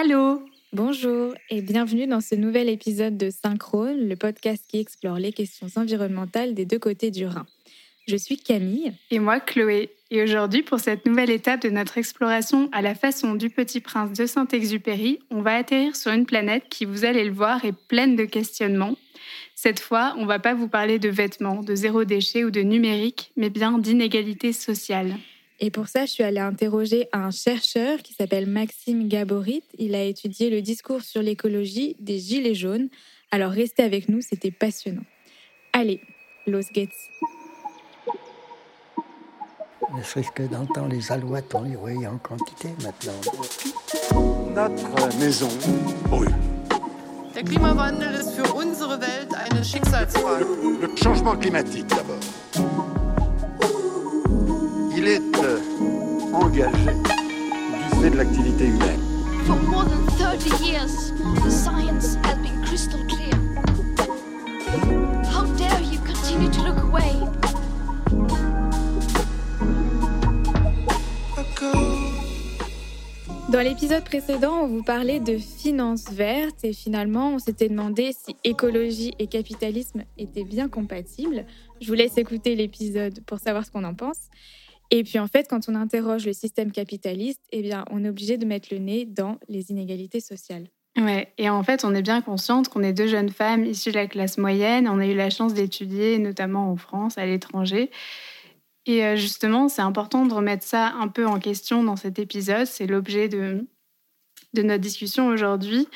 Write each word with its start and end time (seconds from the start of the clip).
Allô 0.00 0.40
Bonjour 0.72 1.34
et 1.50 1.60
bienvenue 1.60 2.06
dans 2.06 2.20
ce 2.20 2.36
nouvel 2.36 2.68
épisode 2.68 3.16
de 3.16 3.30
Synchrone, 3.30 4.08
le 4.08 4.14
podcast 4.14 4.64
qui 4.68 4.78
explore 4.78 5.16
les 5.16 5.32
questions 5.32 5.66
environnementales 5.74 6.54
des 6.54 6.64
deux 6.64 6.78
côtés 6.78 7.10
du 7.10 7.26
Rhin. 7.26 7.46
Je 8.06 8.14
suis 8.14 8.36
Camille. 8.36 8.92
Et 9.10 9.18
moi, 9.18 9.40
Chloé. 9.40 9.90
Et 10.12 10.22
aujourd'hui, 10.22 10.62
pour 10.62 10.78
cette 10.78 11.04
nouvelle 11.04 11.30
étape 11.30 11.62
de 11.62 11.70
notre 11.70 11.98
exploration 11.98 12.68
à 12.70 12.80
la 12.80 12.94
façon 12.94 13.34
du 13.34 13.50
Petit 13.50 13.80
Prince 13.80 14.16
de 14.16 14.24
Saint-Exupéry, 14.26 15.18
on 15.32 15.42
va 15.42 15.56
atterrir 15.56 15.96
sur 15.96 16.12
une 16.12 16.26
planète 16.26 16.68
qui, 16.70 16.84
vous 16.84 17.04
allez 17.04 17.24
le 17.24 17.32
voir, 17.32 17.64
est 17.64 17.76
pleine 17.88 18.14
de 18.14 18.24
questionnements. 18.24 18.94
Cette 19.56 19.80
fois, 19.80 20.14
on 20.16 20.22
ne 20.22 20.28
va 20.28 20.38
pas 20.38 20.54
vous 20.54 20.68
parler 20.68 21.00
de 21.00 21.08
vêtements, 21.08 21.60
de 21.60 21.74
zéro 21.74 22.04
déchet 22.04 22.44
ou 22.44 22.52
de 22.52 22.60
numérique, 22.60 23.32
mais 23.36 23.50
bien 23.50 23.76
d'inégalité 23.78 24.52
sociale. 24.52 25.16
Et 25.60 25.70
pour 25.70 25.88
ça, 25.88 26.06
je 26.06 26.12
suis 26.12 26.22
allée 26.22 26.38
interroger 26.38 27.08
un 27.12 27.30
chercheur 27.30 27.98
qui 28.02 28.14
s'appelle 28.14 28.46
Maxime 28.46 29.08
Gaborit. 29.08 29.64
Il 29.76 29.94
a 29.96 30.04
étudié 30.04 30.50
le 30.50 30.62
discours 30.62 31.02
sur 31.02 31.20
l'écologie 31.20 31.96
des 31.98 32.18
Gilets 32.18 32.54
jaunes. 32.54 32.88
Alors 33.32 33.50
restez 33.50 33.82
avec 33.82 34.08
nous, 34.08 34.20
c'était 34.20 34.52
passionnant. 34.52 35.02
Allez, 35.72 36.00
Los 36.46 36.70
Gates. 36.72 36.90
Ne 39.96 40.02
serait-ce 40.02 40.30
que 40.30 40.42
dans 40.44 40.60
le 40.60 40.66
temps, 40.68 40.86
les 40.86 41.10
alouettes, 41.10 41.52
on 41.54 41.62
les 41.62 41.74
voyait 41.74 42.06
en 42.06 42.18
quantité 42.18 42.68
maintenant. 42.82 43.20
Notre 44.54 45.18
maison 45.18 45.48
brûle. 46.04 46.34
Der 47.34 47.44
Klimawandel 47.44 48.14
ist 48.14 48.30
für 48.32 48.52
unsere 48.52 49.00
Welt 49.00 49.32
eine 49.32 49.64
Schicksalsfrage. 49.64 50.44
Le 50.80 50.88
changement 50.96 51.36
climatique 51.36 51.86
d'abord. 51.86 52.18
Est 55.08 55.22
euh, 55.38 55.58
engagé 56.34 56.84
du 56.84 58.02
fait 58.02 58.10
de 58.10 58.16
l'activité 58.18 58.66
humaine. 58.66 59.00
For 59.46 59.56
more 59.56 59.86
than 59.86 60.04
30 60.18 60.60
years, 60.60 61.12
the 61.42 61.50
science 61.50 62.18
has 62.24 62.36
been 62.42 62.62
crystal 62.62 63.00
clear. 63.06 63.32
How 65.32 65.46
dare 65.56 65.80
you 65.80 65.98
continue 66.00 66.50
to 66.50 66.62
look 66.62 66.76
away? 66.84 67.14
Dans 73.48 73.60
l'épisode 73.60 74.04
précédent, 74.04 74.64
on 74.64 74.66
vous 74.66 74.82
parlait 74.82 75.20
de 75.20 75.38
finances 75.38 76.12
vertes 76.12 76.64
et 76.64 76.74
finalement, 76.74 77.30
on 77.32 77.38
s'était 77.38 77.70
demandé 77.70 78.12
si 78.12 78.36
écologie 78.44 79.14
et 79.18 79.26
capitalisme 79.26 80.04
étaient 80.18 80.44
bien 80.44 80.68
compatibles. 80.68 81.46
Je 81.80 81.88
vous 81.88 81.94
laisse 81.94 82.18
écouter 82.18 82.54
l'épisode 82.56 83.20
pour 83.24 83.38
savoir 83.38 83.64
ce 83.64 83.70
qu'on 83.70 83.84
en 83.84 83.94
pense. 83.94 84.18
Et 84.90 85.04
puis 85.04 85.18
en 85.18 85.26
fait, 85.26 85.48
quand 85.48 85.68
on 85.68 85.74
interroge 85.74 86.26
le 86.26 86.32
système 86.32 86.72
capitaliste, 86.72 87.42
eh 87.52 87.62
bien, 87.62 87.84
on 87.90 88.04
est 88.04 88.08
obligé 88.08 88.38
de 88.38 88.46
mettre 88.46 88.68
le 88.72 88.78
nez 88.78 89.04
dans 89.04 89.38
les 89.48 89.70
inégalités 89.70 90.20
sociales. 90.20 90.68
Ouais, 90.96 91.32
et 91.38 91.48
en 91.48 91.62
fait, 91.62 91.84
on 91.84 91.94
est 91.94 92.02
bien 92.02 92.22
consciente 92.22 92.68
qu'on 92.68 92.82
est 92.82 92.92
deux 92.92 93.06
jeunes 93.06 93.28
femmes 93.28 93.64
issues 93.64 93.90
de 93.90 93.96
la 93.96 94.06
classe 94.06 94.38
moyenne. 94.38 94.88
On 94.88 94.98
a 94.98 95.06
eu 95.06 95.14
la 95.14 95.30
chance 95.30 95.54
d'étudier, 95.54 96.18
notamment 96.18 96.70
en 96.72 96.76
France, 96.76 97.18
à 97.18 97.26
l'étranger. 97.26 97.90
Et 98.86 99.04
euh, 99.04 99.16
justement, 99.16 99.68
c'est 99.68 99.82
important 99.82 100.26
de 100.26 100.32
remettre 100.32 100.64
ça 100.64 100.94
un 100.98 101.08
peu 101.08 101.26
en 101.26 101.38
question 101.38 101.84
dans 101.84 101.96
cet 101.96 102.18
épisode. 102.18 102.66
C'est 102.66 102.86
l'objet 102.86 103.28
de, 103.28 103.66
de 104.54 104.62
notre 104.62 104.80
discussion 104.80 105.28
aujourd'hui. 105.28 105.86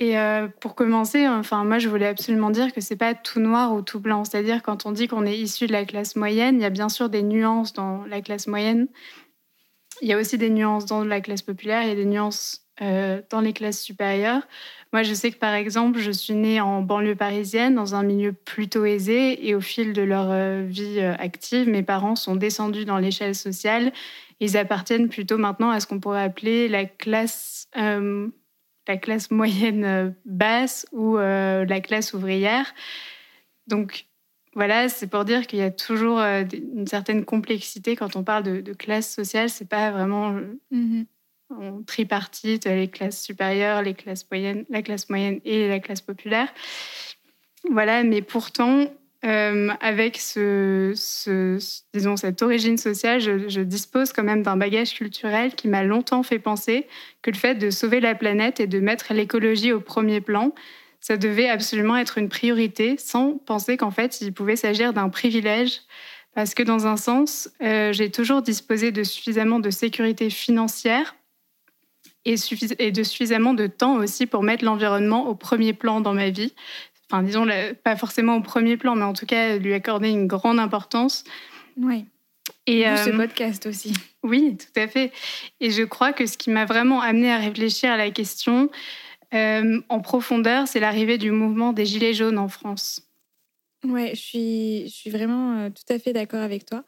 Et 0.00 0.18
euh, 0.18 0.48
pour 0.60 0.74
commencer, 0.74 1.28
enfin, 1.28 1.62
moi, 1.64 1.78
je 1.78 1.90
voulais 1.90 2.06
absolument 2.06 2.48
dire 2.48 2.72
que 2.72 2.80
c'est 2.80 2.96
pas 2.96 3.12
tout 3.12 3.38
noir 3.38 3.74
ou 3.74 3.82
tout 3.82 4.00
blanc. 4.00 4.24
C'est-à-dire, 4.24 4.62
quand 4.62 4.86
on 4.86 4.92
dit 4.92 5.08
qu'on 5.08 5.26
est 5.26 5.36
issu 5.36 5.66
de 5.66 5.72
la 5.72 5.84
classe 5.84 6.16
moyenne, 6.16 6.56
il 6.56 6.62
y 6.62 6.64
a 6.64 6.70
bien 6.70 6.88
sûr 6.88 7.10
des 7.10 7.22
nuances 7.22 7.74
dans 7.74 8.04
la 8.06 8.22
classe 8.22 8.46
moyenne. 8.46 8.88
Il 10.00 10.08
y 10.08 10.14
a 10.14 10.18
aussi 10.18 10.38
des 10.38 10.48
nuances 10.48 10.86
dans 10.86 11.04
la 11.04 11.20
classe 11.20 11.42
populaire, 11.42 11.82
il 11.82 11.90
y 11.90 11.92
a 11.92 11.96
des 11.96 12.06
nuances 12.06 12.64
euh, 12.80 13.20
dans 13.28 13.42
les 13.42 13.52
classes 13.52 13.82
supérieures. 13.82 14.48
Moi, 14.94 15.02
je 15.02 15.12
sais 15.12 15.30
que 15.30 15.36
par 15.36 15.52
exemple, 15.52 15.98
je 15.98 16.10
suis 16.10 16.32
née 16.32 16.62
en 16.62 16.80
banlieue 16.80 17.14
parisienne, 17.14 17.74
dans 17.74 17.94
un 17.94 18.02
milieu 18.02 18.32
plutôt 18.32 18.86
aisé, 18.86 19.46
et 19.46 19.54
au 19.54 19.60
fil 19.60 19.92
de 19.92 20.00
leur 20.00 20.30
euh, 20.30 20.64
vie 20.66 20.98
active, 21.00 21.68
mes 21.68 21.82
parents 21.82 22.16
sont 22.16 22.36
descendus 22.36 22.86
dans 22.86 22.96
l'échelle 22.96 23.34
sociale. 23.34 23.92
Ils 24.40 24.56
appartiennent 24.56 25.10
plutôt 25.10 25.36
maintenant 25.36 25.68
à 25.68 25.78
ce 25.78 25.86
qu'on 25.86 26.00
pourrait 26.00 26.22
appeler 26.22 26.68
la 26.68 26.86
classe, 26.86 27.68
la 28.90 28.96
classe 28.96 29.30
moyenne 29.30 30.14
basse 30.24 30.86
ou 30.92 31.16
la 31.16 31.80
classe 31.80 32.12
ouvrière. 32.12 32.74
Donc, 33.66 34.06
voilà, 34.54 34.88
c'est 34.88 35.06
pour 35.06 35.24
dire 35.24 35.46
qu'il 35.46 35.60
y 35.60 35.62
a 35.62 35.70
toujours 35.70 36.18
une 36.18 36.86
certaine 36.86 37.24
complexité 37.24 37.94
quand 37.94 38.16
on 38.16 38.24
parle 38.24 38.42
de, 38.42 38.60
de 38.60 38.72
classe 38.72 39.14
sociale. 39.14 39.48
C'est 39.48 39.68
pas 39.68 39.92
vraiment 39.92 40.36
en 41.50 41.82
tripartite, 41.82 42.64
les 42.64 42.88
classes 42.88 43.22
supérieures, 43.22 43.82
les 43.82 43.94
classes 43.94 44.26
moyennes, 44.30 44.64
la 44.70 44.82
classe 44.82 45.08
moyenne 45.08 45.40
et 45.44 45.68
la 45.68 45.80
classe 45.80 46.00
populaire. 46.00 46.52
Voilà, 47.70 48.02
mais 48.04 48.22
pourtant, 48.22 48.86
euh, 49.22 49.68
avec 49.80 50.16
cette 50.16 50.96
origine 52.42 52.78
sociale, 52.78 53.20
je, 53.20 53.60
dispose 53.60 54.14
quand 54.14 54.22
même 54.22 54.42
d'un 54.42 54.56
bagage 54.56 54.94
culturel 54.94 55.54
qui 55.54 55.68
m'a 55.68 55.82
longtemps 55.82 56.22
fait 56.22 56.38
penser 56.38 56.86
que 57.20 57.30
le 57.30 57.36
fait 57.36 57.54
de 57.56 57.68
sauver 57.70 58.00
la 58.00 58.14
planète 58.14 58.60
et 58.60 58.66
de 58.66 58.80
mettre 58.80 59.12
l'écologie 59.12 59.72
au 59.72 59.80
premier 59.80 60.22
plan, 60.22 60.54
ça 61.00 61.18
devait 61.18 61.48
absolument 61.48 61.96
être 61.96 62.16
une 62.16 62.28
priorité, 62.30 62.96
sans 62.98 63.36
penser 63.38 63.76
qu'en 63.76 63.90
fait, 63.90 64.20
il 64.22 64.32
pouvait 64.32 64.56
s'agir 64.56 64.92
d'un 64.94 65.10
privilège. 65.10 65.80
Parce 66.34 66.54
que 66.54 66.62
dans 66.62 66.86
un 66.86 66.96
sens, 66.96 67.50
euh, 67.62 67.92
j'ai 67.92 68.10
toujours 68.10 68.40
disposé 68.40 68.92
de 68.92 69.02
suffisamment 69.02 69.58
de 69.58 69.70
sécurité 69.70 70.30
financière 70.30 71.16
et 72.24 72.34
de 72.92 73.02
suffisamment 73.02 73.54
de 73.54 73.66
temps 73.66 73.96
aussi 73.96 74.26
pour 74.26 74.42
mettre 74.42 74.64
l'environnement 74.64 75.26
au 75.28 75.34
premier 75.34 75.72
plan 75.72 76.00
dans 76.00 76.12
ma 76.14 76.30
vie. 76.30 76.54
Enfin, 77.10 77.24
disons, 77.24 77.44
pas 77.82 77.96
forcément 77.96 78.36
au 78.36 78.40
premier 78.40 78.76
plan, 78.76 78.94
mais 78.94 79.04
en 79.04 79.12
tout 79.12 79.26
cas, 79.26 79.56
lui 79.56 79.74
accorder 79.74 80.10
une 80.10 80.28
grande 80.28 80.60
importance. 80.60 81.24
Oui. 81.76 82.04
Et, 82.66 82.84
D'où 82.84 82.96
ce 82.96 83.10
euh, 83.10 83.16
podcast 83.16 83.66
aussi. 83.66 83.92
oui, 84.22 84.56
tout 84.56 84.80
à 84.80 84.86
fait. 84.86 85.12
Et 85.60 85.70
je 85.70 85.82
crois 85.82 86.12
que 86.12 86.26
ce 86.26 86.38
qui 86.38 86.50
m'a 86.50 86.66
vraiment 86.66 87.00
amené 87.00 87.32
à 87.32 87.38
réfléchir 87.38 87.90
à 87.90 87.96
la 87.96 88.10
question 88.10 88.70
euh, 89.34 89.80
en 89.88 90.00
profondeur, 90.00 90.68
c'est 90.68 90.80
l'arrivée 90.80 91.18
du 91.18 91.30
mouvement 91.30 91.72
des 91.72 91.86
Gilets 91.86 92.14
jaunes 92.14 92.38
en 92.38 92.48
France. 92.48 93.02
Ouais, 93.84 94.10
je 94.14 94.20
suis, 94.20 94.82
je 94.86 94.92
suis 94.92 95.10
vraiment 95.10 95.58
euh, 95.58 95.70
tout 95.70 95.92
à 95.92 95.98
fait 95.98 96.12
d'accord 96.12 96.42
avec 96.42 96.64
toi. 96.64 96.84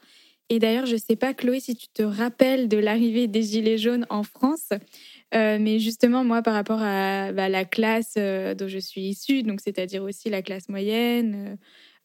Et 0.49 0.59
d'ailleurs, 0.59 0.85
je 0.85 0.97
sais 0.97 1.15
pas, 1.15 1.33
Chloé, 1.33 1.59
si 1.59 1.75
tu 1.75 1.87
te 1.87 2.03
rappelles 2.03 2.67
de 2.67 2.77
l'arrivée 2.77 3.27
des 3.27 3.41
Gilets 3.41 3.77
jaunes 3.77 4.05
en 4.09 4.23
France, 4.23 4.69
euh, 5.33 5.57
mais 5.59 5.79
justement, 5.79 6.23
moi, 6.23 6.41
par 6.41 6.53
rapport 6.53 6.81
à 6.81 7.31
bah, 7.31 7.49
la 7.49 7.65
classe 7.65 8.13
euh, 8.17 8.53
dont 8.53 8.67
je 8.67 8.77
suis 8.77 9.01
issue, 9.01 9.43
donc 9.43 9.61
c'est-à-dire 9.61 10.03
aussi 10.03 10.29
la 10.29 10.41
classe 10.41 10.69
moyenne, 10.69 11.57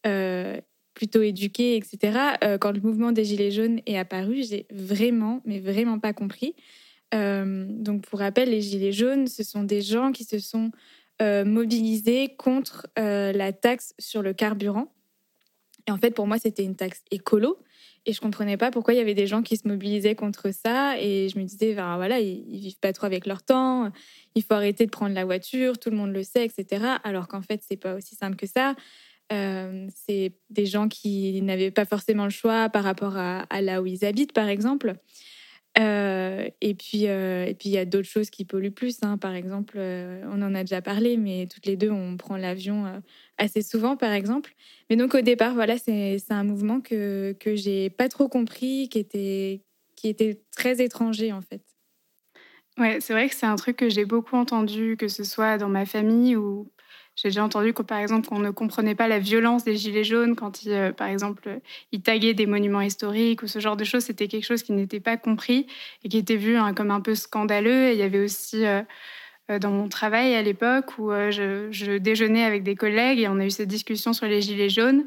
euh, 0.07 0.59
plutôt 0.95 1.21
éduquée, 1.21 1.75
etc., 1.75 2.17
quand 2.59 2.71
le 2.71 2.81
mouvement 2.81 3.11
des 3.11 3.23
Gilets 3.23 3.51
jaunes 3.51 3.79
est 3.85 3.97
apparu, 3.97 4.43
j'ai 4.43 4.65
vraiment, 4.69 5.41
mais 5.45 5.59
vraiment 5.59 5.97
pas 5.99 6.11
compris. 6.11 6.55
Donc, 7.13 8.01
pour 8.01 8.19
rappel, 8.19 8.49
les 8.49 8.59
Gilets 8.59 8.91
jaunes, 8.91 9.27
ce 9.27 9.43
sont 9.43 9.63
des 9.63 9.81
gens 9.81 10.11
qui 10.11 10.25
se 10.25 10.39
sont 10.39 10.71
mobilisés 11.21 12.35
contre 12.37 12.87
la 12.97 13.53
taxe 13.53 13.93
sur 13.97 14.21
le 14.21 14.33
carburant. 14.33 14.91
Et 15.89 15.91
en 15.91 15.97
fait, 15.97 16.11
pour 16.11 16.27
moi, 16.27 16.37
c'était 16.37 16.63
une 16.63 16.75
taxe 16.75 17.01
écolo. 17.09 17.57
Et 18.05 18.13
je 18.13 18.21
comprenais 18.21 18.57
pas 18.57 18.69
pourquoi 18.69 18.93
il 18.93 18.97
y 18.97 18.99
avait 18.99 19.15
des 19.15 19.25
gens 19.25 19.41
qui 19.41 19.57
se 19.57 19.67
mobilisaient 19.67 20.13
contre 20.13 20.53
ça. 20.53 20.99
Et 20.99 21.29
je 21.29 21.39
me 21.39 21.43
disais, 21.45 21.73
voilà, 21.73 22.19
ils, 22.19 22.45
ils 22.47 22.59
vivent 22.59 22.79
pas 22.79 22.93
trop 22.93 23.07
avec 23.07 23.25
leur 23.25 23.41
temps. 23.41 23.91
Il 24.35 24.43
faut 24.43 24.53
arrêter 24.53 24.85
de 24.85 24.91
prendre 24.91 25.15
la 25.15 25.25
voiture. 25.25 25.79
Tout 25.79 25.89
le 25.89 25.97
monde 25.97 26.13
le 26.13 26.21
sait, 26.21 26.45
etc. 26.45 26.85
Alors 27.03 27.27
qu'en 27.27 27.41
fait, 27.41 27.63
c'est 27.67 27.75
pas 27.75 27.95
aussi 27.95 28.15
simple 28.15 28.35
que 28.35 28.45
ça. 28.45 28.75
Euh, 29.33 29.87
c'est 29.95 30.33
des 30.51 30.67
gens 30.67 30.87
qui 30.87 31.41
n'avaient 31.41 31.71
pas 31.71 31.85
forcément 31.85 32.25
le 32.25 32.29
choix 32.29 32.69
par 32.69 32.83
rapport 32.83 33.17
à, 33.17 33.41
à 33.49 33.61
là 33.61 33.81
où 33.81 33.87
ils 33.87 34.05
habitent, 34.05 34.33
par 34.33 34.47
exemple. 34.47 34.93
Euh, 35.77 36.49
et 36.61 36.73
puis, 36.75 37.07
euh, 37.07 37.45
et 37.45 37.53
puis 37.53 37.69
il 37.69 37.71
y 37.73 37.77
a 37.77 37.85
d'autres 37.85 38.07
choses 38.07 38.29
qui 38.29 38.43
polluent 38.43 38.71
plus. 38.71 38.97
hein. 39.03 39.17
Par 39.17 39.33
exemple, 39.33 39.75
euh, 39.77 40.23
on 40.27 40.41
en 40.41 40.55
a 40.55 40.63
déjà 40.63 40.81
parlé, 40.81 41.15
mais 41.15 41.47
toutes 41.47 41.65
les 41.67 41.77
deux, 41.77 41.91
on 41.91 42.17
prend 42.17 42.37
l'avion 42.37 43.01
assez 43.37 43.61
souvent, 43.61 43.95
par 43.95 44.11
exemple. 44.11 44.53
Mais 44.89 44.95
donc 44.95 45.13
au 45.15 45.21
départ, 45.21 45.53
voilà, 45.53 45.77
c'est 45.77 46.17
c'est 46.19 46.33
un 46.33 46.43
mouvement 46.43 46.81
que 46.81 47.35
que 47.39 47.55
j'ai 47.55 47.89
pas 47.91 48.09
trop 48.09 48.27
compris, 48.27 48.89
qui 48.89 48.99
était 48.99 49.63
qui 49.95 50.07
était 50.09 50.41
très 50.55 50.81
étranger 50.81 51.31
en 51.33 51.41
fait. 51.41 51.61
Ouais, 52.77 52.99
c'est 53.01 53.13
vrai 53.13 53.27
que 53.29 53.35
c'est 53.35 53.45
un 53.45 53.55
truc 53.55 53.75
que 53.77 53.89
j'ai 53.89 54.05
beaucoup 54.05 54.35
entendu, 54.37 54.95
que 54.97 55.07
ce 55.09 55.23
soit 55.23 55.57
dans 55.57 55.67
ma 55.69 55.85
famille 55.85 56.35
ou 56.37 56.71
j'ai 57.21 57.27
déjà 57.27 57.43
entendu 57.43 57.73
que, 57.73 57.81
par 57.81 57.97
exemple, 57.97 58.29
qu'on 58.29 58.39
ne 58.39 58.49
comprenait 58.49 58.95
pas 58.95 59.09
la 59.09 59.19
violence 59.19 59.65
des 59.65 59.75
gilets 59.75 60.05
jaunes 60.05 60.37
quand 60.37 60.63
ils, 60.63 60.71
euh, 60.71 60.93
par 60.93 61.09
exemple, 61.09 61.49
euh, 61.49 61.59
ils 61.91 62.01
taguaient 62.01 62.33
des 62.33 62.45
monuments 62.45 62.79
historiques 62.79 63.43
ou 63.43 63.47
ce 63.47 63.59
genre 63.59 63.75
de 63.75 63.83
choses. 63.83 64.03
C'était 64.05 64.29
quelque 64.29 64.45
chose 64.45 64.63
qui 64.63 64.71
n'était 64.71 65.01
pas 65.01 65.17
compris 65.17 65.67
et 66.05 66.07
qui 66.07 66.17
était 66.17 66.37
vu 66.37 66.55
hein, 66.55 66.73
comme 66.73 66.91
un 66.91 67.01
peu 67.01 67.15
scandaleux. 67.15 67.89
Et 67.89 67.91
il 67.91 67.99
y 67.99 68.03
avait 68.03 68.23
aussi 68.23 68.65
euh, 68.65 68.83
dans 69.59 69.69
mon 69.69 69.89
travail 69.89 70.33
à 70.33 70.41
l'époque 70.41 70.97
où 70.97 71.11
je, 71.11 71.67
je 71.71 71.97
déjeunais 71.97 72.45
avec 72.45 72.63
des 72.63 72.75
collègues 72.75 73.19
et 73.19 73.27
on 73.27 73.37
a 73.39 73.45
eu 73.45 73.51
cette 73.51 73.67
discussion 73.67 74.13
sur 74.13 74.25
les 74.25 74.41
gilets 74.41 74.69
jaunes. 74.69 75.03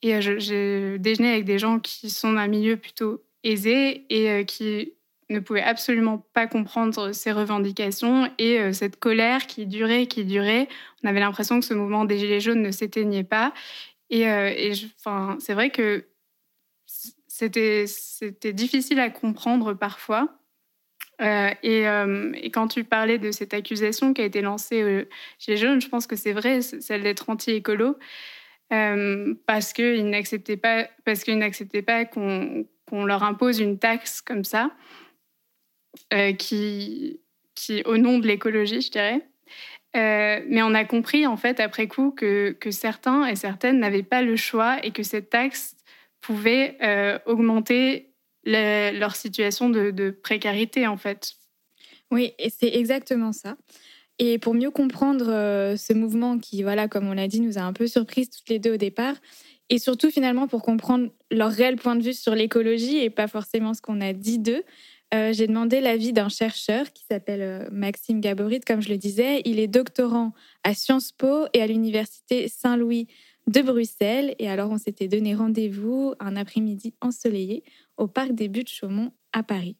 Et 0.00 0.22
je 0.22 0.96
déjeunais 0.96 1.32
avec 1.32 1.44
des 1.44 1.58
gens 1.58 1.80
qui 1.80 2.08
sont 2.08 2.32
d'un 2.32 2.48
milieu 2.48 2.76
plutôt 2.78 3.22
aisé 3.44 4.06
et 4.08 4.46
qui 4.46 4.94
ne 5.32 5.40
pouvaient 5.40 5.62
absolument 5.62 6.18
pas 6.32 6.46
comprendre 6.46 7.12
ces 7.12 7.32
revendications 7.32 8.30
et 8.38 8.72
cette 8.72 8.98
colère 8.98 9.46
qui 9.46 9.66
durait, 9.66 10.06
qui 10.06 10.24
durait. 10.24 10.68
On 11.02 11.08
avait 11.08 11.20
l'impression 11.20 11.58
que 11.60 11.66
ce 11.66 11.74
mouvement 11.74 12.04
des 12.04 12.18
Gilets 12.18 12.40
jaunes 12.40 12.62
ne 12.62 12.70
s'éteignait 12.70 13.24
pas. 13.24 13.52
Et, 14.10 14.22
et 14.22 14.72
c'est 15.38 15.54
vrai 15.54 15.70
que 15.70 16.04
c'était 17.26 18.52
difficile 18.52 19.00
à 19.00 19.10
comprendre 19.10 19.74
parfois. 19.74 20.28
Euh, 21.20 21.50
euh, 21.64 22.32
et, 22.34 22.50
quand 22.50 22.68
tu 22.68 22.84
parlais 22.84 23.18
de 23.18 23.30
cette 23.30 23.54
accusation 23.54 24.12
qui 24.12 24.22
a 24.22 24.24
été 24.24 24.40
lancée 24.40 24.82
euh, 24.82 25.08
chez 25.38 25.52
les 25.52 25.56
jeunes, 25.56 25.80
je 25.80 25.88
pense 25.88 26.06
que 26.06 26.16
c'est 26.16 26.32
vrai, 26.32 26.62
celle 26.62 27.02
d'être 27.02 27.28
anti-écolo, 27.30 27.96
parce 29.46 29.72
qu'ils 29.74 30.08
n'acceptaient 30.08 30.56
pas, 30.56 30.88
parce 31.04 31.24
qu'ils 31.24 31.38
n'acceptaient 31.38 31.82
pas 31.82 32.04
qu'on 32.06 32.64
leur 32.90 33.22
impose 33.22 33.60
une 33.60 33.78
taxe 33.78 34.22
comme 34.22 34.44
ça, 34.44 34.70
qui, 36.38 37.20
qui, 37.54 37.82
au 37.84 37.96
nom 37.96 38.18
de 38.18 38.26
l'écologie, 38.26 38.80
je 38.80 38.90
dirais. 38.90 39.22
mais 39.94 40.62
on 40.62 40.74
a 40.74 40.84
compris 40.84 41.26
en 41.26 41.36
fait 41.36 41.60
après 41.60 41.86
coup 41.86 42.10
que, 42.10 42.52
que 42.52 42.70
certains 42.70 43.26
et 43.26 43.36
certaines 43.36 43.78
n'avaient 43.78 44.02
pas 44.02 44.22
le 44.22 44.36
choix 44.36 44.78
et 44.84 44.90
que 44.90 45.02
cette 45.02 45.30
taxe 45.30 45.76
pouvait 46.20 46.78
augmenter 47.26 48.12
leur 48.44 49.16
situation 49.16 49.68
de, 49.70 50.10
précarité, 50.10 50.86
en 50.86 50.96
fait. 50.96 51.34
Oui, 52.10 52.32
c'est 52.50 52.74
exactement 52.74 53.32
ça. 53.32 53.56
Et 54.18 54.38
pour 54.38 54.54
mieux 54.54 54.70
comprendre 54.70 55.28
euh, 55.28 55.76
ce 55.76 55.92
mouvement 55.92 56.38
qui, 56.38 56.62
voilà, 56.62 56.86
comme 56.86 57.08
on 57.08 57.14
l'a 57.14 57.28
dit, 57.28 57.40
nous 57.40 57.58
a 57.58 57.62
un 57.62 57.72
peu 57.72 57.86
surprises 57.86 58.28
toutes 58.30 58.48
les 58.50 58.58
deux 58.58 58.74
au 58.74 58.76
départ, 58.76 59.14
et 59.70 59.78
surtout 59.78 60.10
finalement 60.10 60.46
pour 60.46 60.62
comprendre 60.62 61.08
leur 61.30 61.50
réel 61.50 61.76
point 61.76 61.96
de 61.96 62.02
vue 62.02 62.12
sur 62.12 62.34
l'écologie 62.34 62.98
et 62.98 63.08
pas 63.08 63.26
forcément 63.26 63.72
ce 63.72 63.80
qu'on 63.80 64.02
a 64.02 64.12
dit 64.12 64.38
d'eux, 64.38 64.62
euh, 65.14 65.32
j'ai 65.32 65.46
demandé 65.46 65.80
l'avis 65.80 66.14
d'un 66.14 66.30
chercheur 66.30 66.90
qui 66.92 67.04
s'appelle 67.04 67.42
euh, 67.42 67.68
Maxime 67.70 68.20
Gaborit, 68.20 68.60
comme 68.60 68.80
je 68.80 68.88
le 68.88 68.96
disais. 68.96 69.42
Il 69.44 69.58
est 69.58 69.68
doctorant 69.68 70.32
à 70.64 70.72
Sciences 70.72 71.12
Po 71.12 71.46
et 71.52 71.60
à 71.60 71.66
l'Université 71.66 72.48
Saint-Louis 72.48 73.08
de 73.46 73.60
Bruxelles. 73.60 74.34
Et 74.38 74.48
alors, 74.48 74.70
on 74.70 74.78
s'était 74.78 75.08
donné 75.08 75.34
rendez-vous 75.34 76.14
un 76.18 76.34
après-midi 76.34 76.94
ensoleillé 77.02 77.62
au 77.98 78.06
parc 78.06 78.32
des 78.32 78.48
Buttes-Chaumont 78.48 79.12
à 79.34 79.42
Paris. 79.42 79.76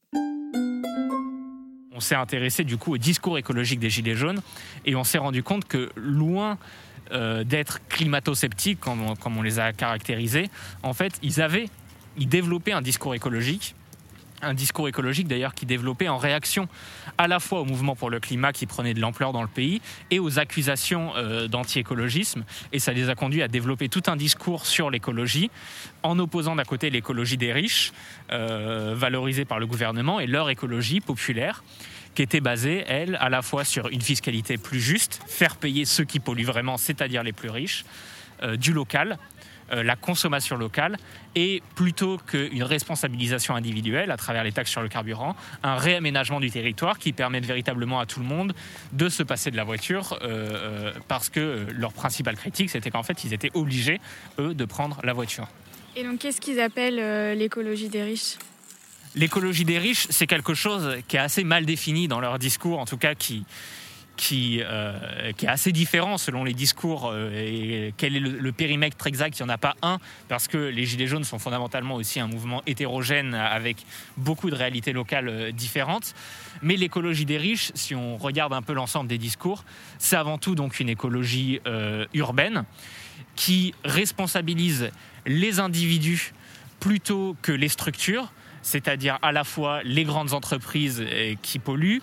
On 1.95 2.01
s'est 2.01 2.15
intéressé 2.15 2.65
du 2.65 2.77
coup 2.77 2.95
au 2.95 2.99
discours 2.99 3.39
écologique 3.39 3.79
des 3.79 3.91
Gilets 3.91 4.15
jaunes 4.15 4.41
et 4.85 4.97
on 4.97 5.05
s'est 5.05 5.19
rendu 5.19 5.43
compte 5.43 5.67
que 5.67 5.91
loin 5.97 6.59
euh, 7.11 7.45
d'être 7.45 7.87
climato-sceptiques, 7.89 8.81
comme, 8.81 9.17
comme, 9.19 9.37
on 9.39 9.43
les 9.43 9.59
a 9.59 9.73
caractérisés, 9.73 10.51
en 10.83 10.93
fait, 10.93 11.19
ils 11.23 11.41
avaient, 11.41 11.69
ils 12.19 12.29
développaient 12.29 12.73
un 12.73 12.83
discours 12.83 13.15
écologique 13.15 13.75
un 14.43 14.55
discours 14.55 14.89
écologique 14.89 15.29
d'ailleurs 15.29 15.55
qui 15.55 15.67
développait 15.67 16.09
en 16.09 16.19
réaction 16.19 16.69
à 17.17 17.29
la 17.29 17.41
fois 17.41 17.61
au 17.61 17.65
mouvement 17.65 17.95
pour 17.95 18.11
le 18.11 18.21
climat 18.21 18.53
qui 18.53 18.67
prenait 18.67 18.93
de 18.93 19.01
l'ampleur 19.01 19.33
dans 19.33 19.43
le 19.43 19.49
pays 19.49 19.81
et 20.11 20.19
aux 20.19 20.39
accusations 20.39 21.13
euh, 21.17 21.49
d'anti-écologisme. 21.49 22.45
Et 22.73 22.79
ça 22.79 22.93
les 22.93 23.09
a 23.09 23.15
conduits 23.15 23.43
à 23.43 23.49
développer 23.49 23.89
tout 23.89 24.03
un 24.07 24.17
discours 24.17 24.67
sur 24.67 24.91
l'écologie 24.91 25.51
en 26.03 26.19
opposant 26.19 26.57
d'un 26.57 26.65
côté 26.65 26.91
l'écologie 26.91 27.37
des 27.37 27.53
riches, 27.53 27.93
euh, 28.33 28.95
valorisée 28.97 29.45
par 29.45 29.61
le 29.61 29.67
gouvernement, 29.67 30.19
et 30.19 30.27
leur 30.27 30.51
écologie 30.51 31.01
populaire 31.01 31.63
qui 32.15 32.23
était 32.23 32.41
basée, 32.41 32.85
elle, 32.89 33.17
à 33.21 33.31
la 33.31 33.41
fois 33.41 33.65
sur 33.65 33.89
une 33.89 34.03
fiscalité 34.03 34.59
plus 34.59 34.81
juste, 34.81 35.21
faire 35.27 35.57
payer 35.57 35.87
ceux 35.87 36.05
qui 36.05 36.21
polluent 36.21 36.45
vraiment, 36.45 36.77
c'est-à-dire 36.77 37.23
les 37.23 37.33
plus 37.33 37.49
riches, 37.49 37.85
euh, 38.43 38.57
du 38.57 38.73
local, 38.73 39.19
la 39.73 39.97
consommation 39.97 40.57
locale 40.57 40.97
et 41.35 41.63
plutôt 41.75 42.19
qu'une 42.19 42.63
responsabilisation 42.63 43.55
individuelle 43.55 44.11
à 44.11 44.17
travers 44.17 44.45
les 44.45 44.53
taxes 44.53 44.71
sur 44.71 44.83
le 44.83 44.89
carburant, 44.89 45.35
un 45.63 45.77
réaménagement 45.77 46.41
du 46.41 46.51
territoire 46.51 46.99
qui 46.99 47.13
permette 47.13 47.47
véritablement 47.47 48.01
à 48.01 48.07
tout 48.07 48.21
le 48.21 48.27
monde 48.27 48.55
de 48.93 49.09
se 49.09 49.23
passer 49.23 49.51
de 49.51 49.57
la 49.57 49.65
voiture 49.65 50.19
euh, 50.23 50.27
euh, 50.27 50.93
parce 51.09 51.31
que 51.31 51.67
leur 51.75 51.93
principale 51.93 52.37
critique 52.37 52.71
c'était 52.71 52.91
qu'en 52.91 53.03
fait 53.03 53.25
ils 53.25 53.33
étaient 53.33 53.51
obligés 53.55 54.01
eux 54.39 54.55
de 54.55 54.65
prendre 54.65 55.01
la 55.05 55.13
voiture. 55.13 55.49
Et 55.97 56.05
donc 56.05 56.19
qu'est-ce 56.19 56.41
qu'ils 56.41 56.61
appellent 56.61 57.37
l'écologie 57.37 57.89
des 57.89 58.03
riches? 58.03 58.37
L'écologie 59.15 59.67
des 59.67 59.79
riches, 59.79 60.07
c'est 60.09 60.27
quelque 60.27 60.55
chose 60.55 60.97
qui 61.07 61.17
est 61.17 61.21
assez 61.21 61.45
mal 61.45 61.67
défini 61.67 62.09
dans 62.09 62.21
leur 62.21 62.39
discours, 62.39 62.79
en 62.79 62.87
tout 62.87 62.97
cas 62.97 63.15
qui, 63.15 63.45
qui, 64.17 64.61
euh, 64.63 65.33
qui 65.37 65.47
est 65.47 65.49
assez 65.49 65.73
différent 65.73 66.19
selon 66.19 66.45
les 66.45 66.55
discours 66.55 67.11
euh, 67.11 67.31
et 67.35 67.95
quel 67.97 68.17
est 68.17 68.21
le, 68.21 68.53
périmètre 68.53 69.07
exact. 69.07 69.39
Il 69.39 69.43
n'y 69.43 69.51
en 69.51 69.55
a 69.55 69.59
pas 69.59 69.77
un, 69.83 69.99
parce 70.29 70.49
que 70.49 70.59
les 70.59 70.85
Gilets 70.85 71.07
jaunes 71.07 71.25
sont 71.25 71.39
fondamentalement 71.39 71.95
aussi 71.95 72.21
un 72.21 72.27
mouvement 72.27 72.63
hétérogène 72.67 73.35
avec 73.35 73.79
beaucoup 74.17 74.51
de 74.51 74.55
réalités 74.55 74.93
locales 74.93 75.29
euh, 75.29 75.53
différentes. 75.53 76.15
Mais 76.63 76.77
l'écologie 76.77 77.25
des 77.25 77.39
riches, 77.39 77.73
si 77.75 77.95
on 77.95 78.17
regarde 78.17 78.53
un 78.53 78.63
peu 78.63 78.73
l'ensemble 78.73 79.09
des 79.09 79.19
discours, 79.19 79.65
c'est 79.99 80.17
avant 80.17 80.39
tout 80.39 80.55
donc 80.55 80.79
une 80.81 80.89
écologie 80.89 81.61
urbaine 82.15 82.65
qui 83.35 83.75
responsabilise 83.85 84.91
les 85.27 85.59
individus 85.59 86.33
plutôt 86.79 87.37
que 87.43 87.53
les 87.53 87.69
structures, 87.69 88.33
c'est-à-dire 88.63 89.19
à 89.23 89.33
la 89.33 89.45
fois 89.45 89.83
les 89.83 90.05
grandes 90.05 90.35
entreprises 90.35 91.05
qui 91.43 91.59
polluent, 91.59 92.03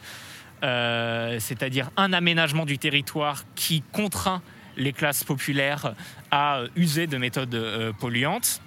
euh, 0.63 1.37
c'est-à-dire 1.39 1.89
un 1.97 2.13
aménagement 2.13 2.65
du 2.65 2.77
territoire 2.77 3.43
qui 3.55 3.81
contraint 3.91 4.41
les 4.77 4.93
classes 4.93 5.23
populaires 5.23 5.93
à 6.31 6.63
user 6.75 7.07
de 7.07 7.17
méthodes 7.17 7.55
euh, 7.55 7.91
polluantes, 7.93 8.61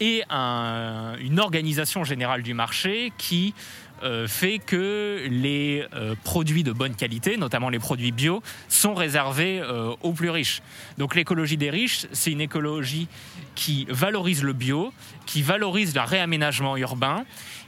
et 0.00 0.24
une 0.28 1.38
organisation 1.38 2.02
générale 2.02 2.42
du 2.42 2.52
marché 2.52 3.12
qui 3.16 3.54
euh, 4.02 4.26
fait 4.26 4.58
que 4.58 5.24
les 5.30 5.86
produits 6.24 6.64
de 6.64 6.72
bonne 6.72 6.96
qualité, 6.96 7.36
notamment 7.36 7.68
les 7.68 7.78
produits 7.78 8.10
bio, 8.10 8.42
sont 8.68 8.94
réservés 8.94 9.62
aux 10.02 10.12
plus 10.12 10.30
riches. 10.30 10.62
Donc 10.98 11.14
l'écologie 11.14 11.56
des 11.56 11.70
riches, 11.70 12.06
c'est 12.10 12.32
une 12.32 12.40
écologie 12.40 13.06
qui 13.54 13.86
valorise 13.88 14.42
le 14.42 14.52
bio, 14.52 14.92
qui 15.26 15.42
valorise 15.42 15.94
le 15.94 16.00
réaménagement 16.00 16.76
urbain 16.76 17.24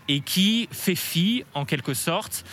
et 0.08 0.18
qui 0.20 0.68
fait 0.72 0.96
fi, 0.96 1.44
en 1.54 1.64
quelque 1.64 1.94
sorte, 1.94 2.44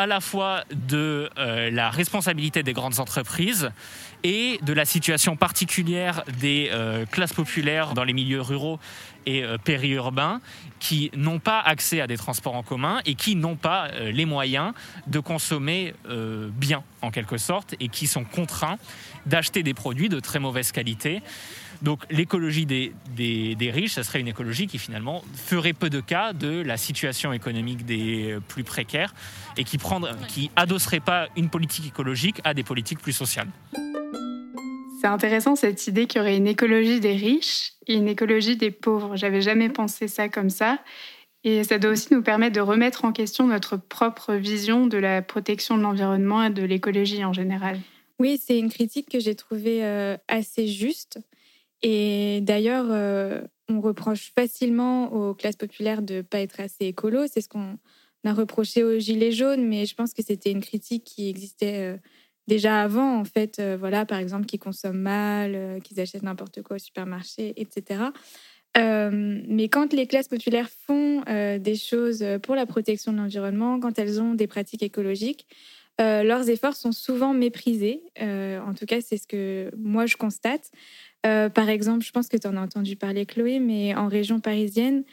à 0.00 0.06
la 0.06 0.20
fois 0.20 0.64
de 0.72 1.28
euh, 1.36 1.70
la 1.70 1.90
responsabilité 1.90 2.62
des 2.62 2.72
grandes 2.72 3.00
entreprises 3.00 3.70
et 4.22 4.58
de 4.62 4.72
la 4.72 4.84
situation 4.84 5.36
particulière 5.36 6.24
des 6.40 6.68
euh, 6.72 7.06
classes 7.06 7.32
populaires 7.32 7.94
dans 7.94 8.04
les 8.04 8.12
milieux 8.12 8.40
ruraux 8.40 8.78
et 9.26 9.44
euh, 9.44 9.58
périurbains 9.58 10.40
qui 10.78 11.10
n'ont 11.14 11.38
pas 11.38 11.60
accès 11.60 12.00
à 12.00 12.06
des 12.06 12.16
transports 12.16 12.54
en 12.54 12.62
commun 12.62 13.00
et 13.04 13.14
qui 13.14 13.36
n'ont 13.36 13.56
pas 13.56 13.90
les 13.90 14.24
moyens 14.24 14.72
de 15.06 15.20
consommer 15.20 15.92
bien 16.08 16.82
en 17.02 17.10
quelque 17.10 17.36
sorte 17.36 17.74
et 17.80 17.88
qui 17.88 18.06
sont 18.06 18.24
contraints 18.24 18.78
d'acheter 19.26 19.62
des 19.62 19.74
produits 19.74 20.08
de 20.08 20.20
très 20.20 20.38
mauvaise 20.38 20.72
qualité 20.72 21.20
donc 21.82 22.04
l'écologie 22.10 22.66
des, 22.66 22.92
riches, 23.72 23.92
ça 23.92 24.02
serait 24.02 24.20
une 24.20 24.28
écologie 24.28 24.66
qui 24.66 24.78
finalement 24.78 25.24
ferait 25.34 25.72
peu 25.72 25.88
de 25.88 26.00
cas 26.00 26.32
de 26.32 26.60
la 26.62 26.76
situation 26.76 27.32
économique 27.32 27.86
des 27.86 28.38
plus 28.48 28.64
précaires 28.64 29.14
et 29.56 29.64
qui 29.64 30.50
adosserait 30.56 31.00
pas 31.00 31.28
une 31.36 31.48
politique 31.48 31.86
écologique 31.86 32.40
à 32.44 32.54
des 32.54 32.62
politiques 32.62 33.00
plus 33.00 33.12
sociales. 33.12 33.48
C'est 35.00 35.06
intéressant 35.06 35.56
cette 35.56 35.86
idée 35.86 36.06
qu'il 36.06 36.18
y 36.18 36.20
aurait 36.20 36.36
une 36.36 36.46
écologie 36.46 37.00
des 37.00 37.14
riches 37.14 37.72
et 37.86 37.94
une 37.94 38.06
écologie 38.06 38.56
des 38.56 38.70
pauvres. 38.70 39.16
J'avais 39.16 39.40
jamais 39.40 39.70
pensé 39.70 40.08
ça 40.08 40.28
comme 40.28 40.50
ça. 40.50 40.78
Et 41.42 41.64
ça 41.64 41.78
doit 41.78 41.92
aussi 41.92 42.12
nous 42.12 42.22
permettre 42.22 42.54
de 42.54 42.60
remettre 42.60 43.06
en 43.06 43.12
question 43.12 43.46
notre 43.46 43.78
propre 43.78 44.34
vision 44.34 44.86
de 44.86 44.98
la 44.98 45.22
protection 45.22 45.78
de 45.78 45.82
l'environnement 45.82 46.42
et 46.42 46.50
de 46.50 46.62
l'écologie 46.62 47.24
en 47.24 47.32
général. 47.32 47.80
Oui, 48.18 48.38
c'est 48.44 48.58
une 48.58 48.68
critique 48.68 49.08
que 49.08 49.20
j'ai 49.20 49.34
trouvée 49.34 49.82
euh, 49.82 50.18
assez 50.28 50.66
juste. 50.66 51.18
Et 51.80 52.40
d'ailleurs, 52.42 52.88
euh, 52.90 53.40
on 53.70 53.80
reproche 53.80 54.32
facilement 54.34 55.10
aux 55.14 55.32
classes 55.32 55.56
populaires 55.56 56.02
de 56.02 56.16
ne 56.16 56.22
pas 56.22 56.40
être 56.40 56.60
assez 56.60 56.84
écolo. 56.84 57.24
C'est 57.26 57.40
ce 57.40 57.48
qu'on 57.48 57.78
a 58.26 58.34
reproché 58.34 58.84
aux 58.84 58.98
Gilets 58.98 59.32
jaunes, 59.32 59.66
mais 59.66 59.86
je 59.86 59.94
pense 59.94 60.12
que 60.12 60.22
c'était 60.22 60.50
une 60.50 60.60
critique 60.60 61.04
qui 61.04 61.30
existait 61.30 61.94
euh, 61.94 61.96
déjà 62.50 62.82
avant, 62.82 63.18
en 63.18 63.24
fait. 63.24 63.58
Euh, 63.58 63.76
voilà, 63.78 64.04
par 64.04 64.18
exemple, 64.18 64.46
qu'ils 64.46 64.60
consomment 64.60 65.00
mal, 65.00 65.80
qu'ils 65.82 66.00
achètent 66.00 66.22
n'importe 66.22 66.62
quoi 66.62 66.76
au 66.76 66.78
supermarché, 66.78 67.54
etc. 67.56 68.02
mais 68.76 69.68
quand 69.68 69.92
les 69.92 70.06
classes 70.06 70.28
populaires 70.28 70.68
font 70.86 71.22
des 71.26 71.74
choses 71.74 72.24
pour 72.42 72.54
la 72.54 72.66
protection 72.66 73.12
de 73.12 73.16
l'environnement, 73.16 73.80
quand 73.80 73.98
elles 73.98 74.20
ont 74.22 74.34
des 74.34 74.46
pratiques 74.46 74.82
écologiques, 74.84 75.46
leurs 75.98 76.48
efforts 76.48 76.76
sont 76.76 76.92
souvent 76.92 77.34
méprisés. 77.34 78.02
en 78.20 78.72
tout 78.78 78.86
cas, 78.86 79.00
c'est 79.00 79.16
ce 79.16 79.26
que 79.26 79.72
moi 79.76 80.06
je 80.06 80.16
constate. 80.16 80.70
Euh, 81.26 81.48
par 81.48 81.68
exemple, 81.68 82.04
je 82.04 82.12
pense 82.12 82.28
que 82.28 82.36
tu 82.36 82.46
en 82.46 82.56
as 82.56 82.60
entendu 82.60 82.96
parler, 82.96 83.26
Chloé, 83.26 83.58
mais 83.58 83.94
en 83.94 84.08
région 84.08 84.40
parisienne, 84.40 85.04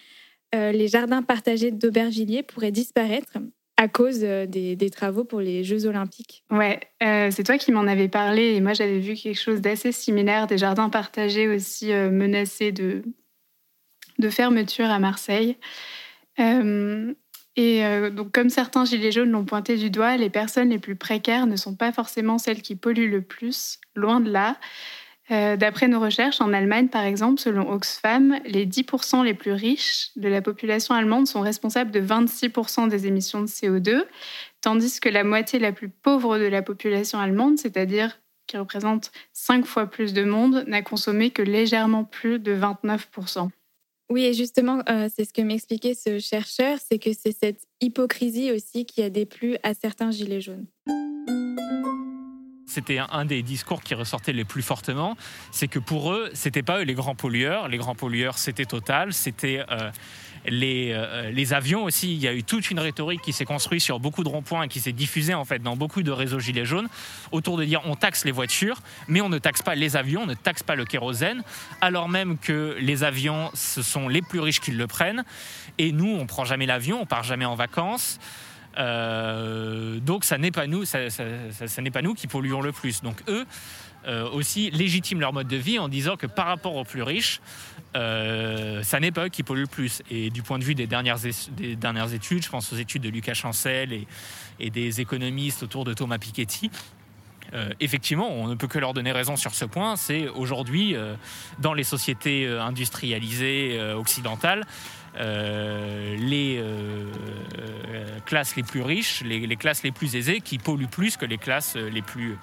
euh, 0.55 0.71
les 0.71 0.87
jardins 0.87 1.21
partagés 1.21 1.71
d'Aubervilliers 1.71 2.43
pourraient 2.43 2.71
disparaître 2.71 3.37
à 3.77 3.87
cause 3.87 4.19
euh, 4.23 4.45
des, 4.45 4.89
travaux 4.89 5.23
pour 5.23 5.39
les 5.39 5.63
Jeux 5.63 5.85
Olympiques. 5.85 6.43
Ouais, 6.51 6.79
c'est 6.99 7.43
toi 7.43 7.57
qui 7.57 7.71
m'en 7.71 7.87
avais 7.87 8.07
parlé 8.07 8.55
et 8.55 8.61
moi 8.61 8.73
j'avais 8.73 8.99
vu 8.99 9.15
quelque 9.15 9.39
chose 9.39 9.61
d'assez 9.61 9.91
similaire, 9.91 10.47
des 10.47 10.57
jardins 10.57 10.89
partagés 10.89 11.47
aussi 11.47 11.91
menacés 11.93 12.71
de, 12.71 13.03
de 14.19 14.29
fermeture 14.29 14.89
à 14.89 14.99
Marseille. 14.99 15.57
Et 17.57 17.83
euh, 17.83 18.11
donc, 18.11 18.31
comme 18.31 18.51
certains 18.51 18.85
gilets 18.85 19.11
jaunes 19.11 19.31
l'ont 19.31 19.43
pointé 19.43 19.77
du 19.77 19.89
doigt, 19.89 20.15
les 20.15 20.29
personnes 20.29 20.69
les 20.69 20.77
plus 20.77 20.95
précaires 20.95 21.47
ne 21.47 21.55
sont 21.55 21.75
pas 21.75 21.91
forcément 21.91 22.37
celles 22.37 22.61
qui 22.61 22.75
polluent 22.75 23.09
le 23.09 23.23
plus, 23.23 23.79
loin 23.95 24.19
de 24.19 24.29
là. 24.29 24.57
Euh, 25.29 25.57
d'après 25.57 25.87
nos 25.89 25.99
recherches, 25.99 26.39
en 26.39 26.53
Allemagne, 26.53 26.87
par 26.87 27.03
exemple, 27.03 27.39
selon 27.39 27.69
Oxfam, 27.69 28.39
les 28.45 28.65
10% 28.65 29.23
les 29.23 29.33
plus 29.33 29.51
riches 29.51 30.11
de 30.15 30.29
la 30.29 30.41
population 30.41 30.95
allemande 30.95 31.27
sont 31.27 31.41
responsables 31.41 31.91
de 31.91 31.99
26% 31.99 32.87
des 32.87 33.07
émissions 33.07 33.41
de 33.41 33.47
CO2, 33.47 34.05
tandis 34.61 34.99
que 35.01 35.09
la 35.09 35.25
moitié 35.25 35.59
la 35.59 35.73
plus 35.73 35.89
pauvre 35.89 36.37
de 36.37 36.45
la 36.45 36.61
population 36.61 37.19
allemande, 37.19 37.57
c'est-à-dire 37.57 38.17
qui 38.47 38.57
représente 38.57 39.11
5 39.33 39.65
fois 39.65 39.87
plus 39.87 40.13
de 40.13 40.23
monde, 40.23 40.63
n'a 40.67 40.81
consommé 40.81 41.31
que 41.31 41.41
légèrement 41.41 42.05
plus 42.05 42.39
de 42.39 42.55
29%. 42.55 43.49
Oui, 44.09 44.23
et 44.23 44.33
justement, 44.33 44.81
euh, 44.87 45.09
c'est 45.13 45.25
ce 45.25 45.33
que 45.33 45.41
m'expliquait 45.41 45.93
ce 45.93 46.19
chercheur, 46.19 46.77
c'est 46.79 46.97
que 46.97 47.11
c'est 47.11 47.33
cette 47.37 47.67
hypocrisie 47.81 48.53
aussi 48.53 48.85
qui 48.85 49.03
a 49.03 49.09
déplu 49.09 49.57
à 49.63 49.73
certains 49.73 50.11
gilets 50.11 50.39
jaunes. 50.39 50.65
C'était 52.69 52.99
un 52.99 53.23
des 53.23 53.43
discours 53.43 53.81
qui 53.81 53.93
ressortait 53.93 54.33
les 54.33 54.43
plus 54.43 54.61
fortement, 54.61 55.15
c'est 55.51 55.69
que 55.69 55.79
pour 55.79 56.11
eux, 56.11 56.29
c'était 56.33 56.63
pas 56.63 56.79
eux 56.79 56.83
les 56.83 56.95
grands 56.95 57.15
pollueurs. 57.15 57.69
Les 57.69 57.77
grands 57.77 57.95
pollueurs, 57.95 58.37
c'était 58.37 58.65
Total, 58.65 59.13
c'était 59.13 59.63
euh, 59.71 59.89
les, 60.45 60.91
euh, 60.91 61.31
les, 61.31 61.53
avions 61.53 61.85
aussi. 61.85 62.13
Il 62.13 62.19
y 62.19 62.27
a 62.27 62.33
eu 62.33 62.43
toute 62.43 62.69
une 62.69 62.81
rhétorique 62.81 63.21
qui 63.21 63.31
s'est 63.31 63.45
construite 63.45 63.79
sur 63.79 64.01
beaucoup 64.01 64.21
de 64.25 64.27
ronds-points 64.27 64.63
et 64.63 64.67
qui 64.67 64.81
s'est 64.81 64.91
diffusée 64.91 65.33
en 65.33 65.45
fait 65.45 65.59
dans 65.59 65.77
beaucoup 65.77 66.03
de 66.03 66.11
réseaux 66.11 66.39
gilets 66.39 66.65
jaunes 66.65 66.89
autour 67.31 67.55
de 67.55 67.63
dire 67.63 67.79
on 67.85 67.95
taxe 67.95 68.25
les 68.25 68.33
voitures, 68.33 68.81
mais 69.07 69.21
on 69.21 69.29
ne 69.29 69.37
taxe 69.37 69.61
pas 69.61 69.75
les 69.75 69.95
avions, 69.95 70.23
on 70.23 70.27
ne 70.27 70.33
taxe 70.33 70.61
pas 70.61 70.75
le 70.75 70.83
kérosène, 70.83 71.43
alors 71.79 72.09
même 72.09 72.37
que 72.37 72.75
les 72.81 73.05
avions, 73.05 73.49
ce 73.53 73.81
sont 73.81 74.09
les 74.09 74.21
plus 74.21 74.41
riches 74.41 74.59
qui 74.59 74.71
le 74.71 74.87
prennent. 74.87 75.23
Et 75.77 75.93
nous, 75.93 76.17
on 76.19 76.25
prend 76.25 76.43
jamais 76.43 76.65
l'avion, 76.65 76.99
on 77.01 77.05
part 77.05 77.23
jamais 77.23 77.45
en 77.45 77.55
vacances. 77.55 78.19
Euh, 78.77 79.99
donc 79.99 80.23
ça 80.23 80.37
n'est 80.37 80.51
pas 80.51 80.67
nous, 80.67 80.85
ça, 80.85 80.99
n'est 81.81 81.91
pas 81.91 82.01
nous 82.01 82.13
qui 82.13 82.27
polluons 82.27 82.61
le 82.61 82.71
plus. 82.71 83.01
Donc 83.01 83.23
eux 83.27 83.45
euh, 84.07 84.29
aussi 84.29 84.71
légitiment 84.71 85.19
leur 85.19 85.33
mode 85.33 85.49
de 85.49 85.57
vie 85.57 85.79
en 85.79 85.89
disant 85.89 86.15
que 86.15 86.27
par 86.27 86.45
rapport 86.45 86.75
aux 86.75 86.85
plus 86.85 87.01
riches, 87.01 87.41
euh, 87.95 88.81
ça 88.81 89.01
n'est 89.01 89.11
pas 89.11 89.25
eux 89.25 89.29
qui 89.29 89.43
polluent 89.43 89.63
le 89.63 89.67
plus. 89.67 90.01
Et 90.09 90.29
du 90.29 90.43
point 90.43 90.59
de 90.59 90.63
vue 90.63 90.75
des 90.75 90.87
dernières, 90.87 91.17
des 91.57 91.75
dernières 91.75 92.13
études, 92.13 92.41
je 92.43 92.49
pense 92.49 92.71
aux 92.71 92.77
études 92.77 93.01
de 93.01 93.09
Lucas 93.09 93.33
Chancel 93.33 93.91
et, 94.59 94.69
des 94.69 95.01
économistes 95.01 95.63
autour 95.63 95.83
de 95.83 95.93
Thomas 95.93 96.17
Piketty, 96.17 96.71
euh, 97.53 97.69
effectivement, 97.79 98.29
on 98.31 98.47
ne 98.47 98.55
peut 98.55 98.67
que 98.67 98.79
leur 98.79 98.93
donner 98.93 99.11
raison 99.11 99.35
sur 99.35 99.53
ce 99.53 99.65
point. 99.65 99.97
C'est 99.97 100.29
aujourd'hui, 100.29 100.95
dans 101.59 101.73
les 101.73 101.83
sociétés 101.83 102.47
industrialisées 102.47 103.79
occidentales, 103.93 104.63
les 105.19 106.63
classes 108.25 108.55
les 108.55 108.63
plus 108.63 108.81
riches, 108.81 109.21
les, 109.23 109.55
classes 109.55 109.83
les 109.83 109.91
plus 109.91 110.15
aisées, 110.15 110.41
qui 110.41 110.57
polluent 110.57 110.87
plus 110.87 111.17
que 111.17 111.25
les 111.25 111.37
classes 111.37 111.75
les 111.75 112.01
plus 112.01 112.37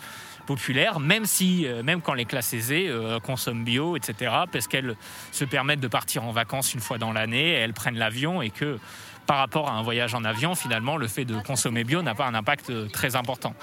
populaires, 0.46 1.00
même 1.00 1.24
si, 1.24 1.66
même 1.84 2.02
quand 2.02 2.14
les 2.14 2.24
classes 2.24 2.52
aisées 2.52 2.90
consomment 3.22 3.64
bio, 3.64 3.96
etc., 3.96 4.32
parce 4.50 4.66
qu'elles 4.66 4.96
se 5.32 5.44
permettent 5.44 5.80
de 5.80 5.88
partir 5.88 6.24
en 6.24 6.32
vacances 6.32 6.74
une 6.74 6.80
fois 6.80 6.98
dans 6.98 7.12
l'année, 7.12 7.50
elles 7.50 7.72
prennent 7.72 7.98
l'avion 7.98 8.42
et 8.42 8.50
que 8.50 8.78
par 9.26 9.38
rapport 9.38 9.70
à 9.70 9.72
un 9.72 9.82
voyage 9.82 10.14
en 10.14 10.24
avion, 10.24 10.54
finalement, 10.54 10.96
le 10.96 11.08
fait 11.08 11.24
de 11.24 11.36
consommer 11.40 11.84
bio 11.84 12.02
n'a 12.02 12.14
pas 12.14 12.26
un 12.26 12.34
impact 12.34 12.90
très 12.92 13.16
important. 13.16 13.54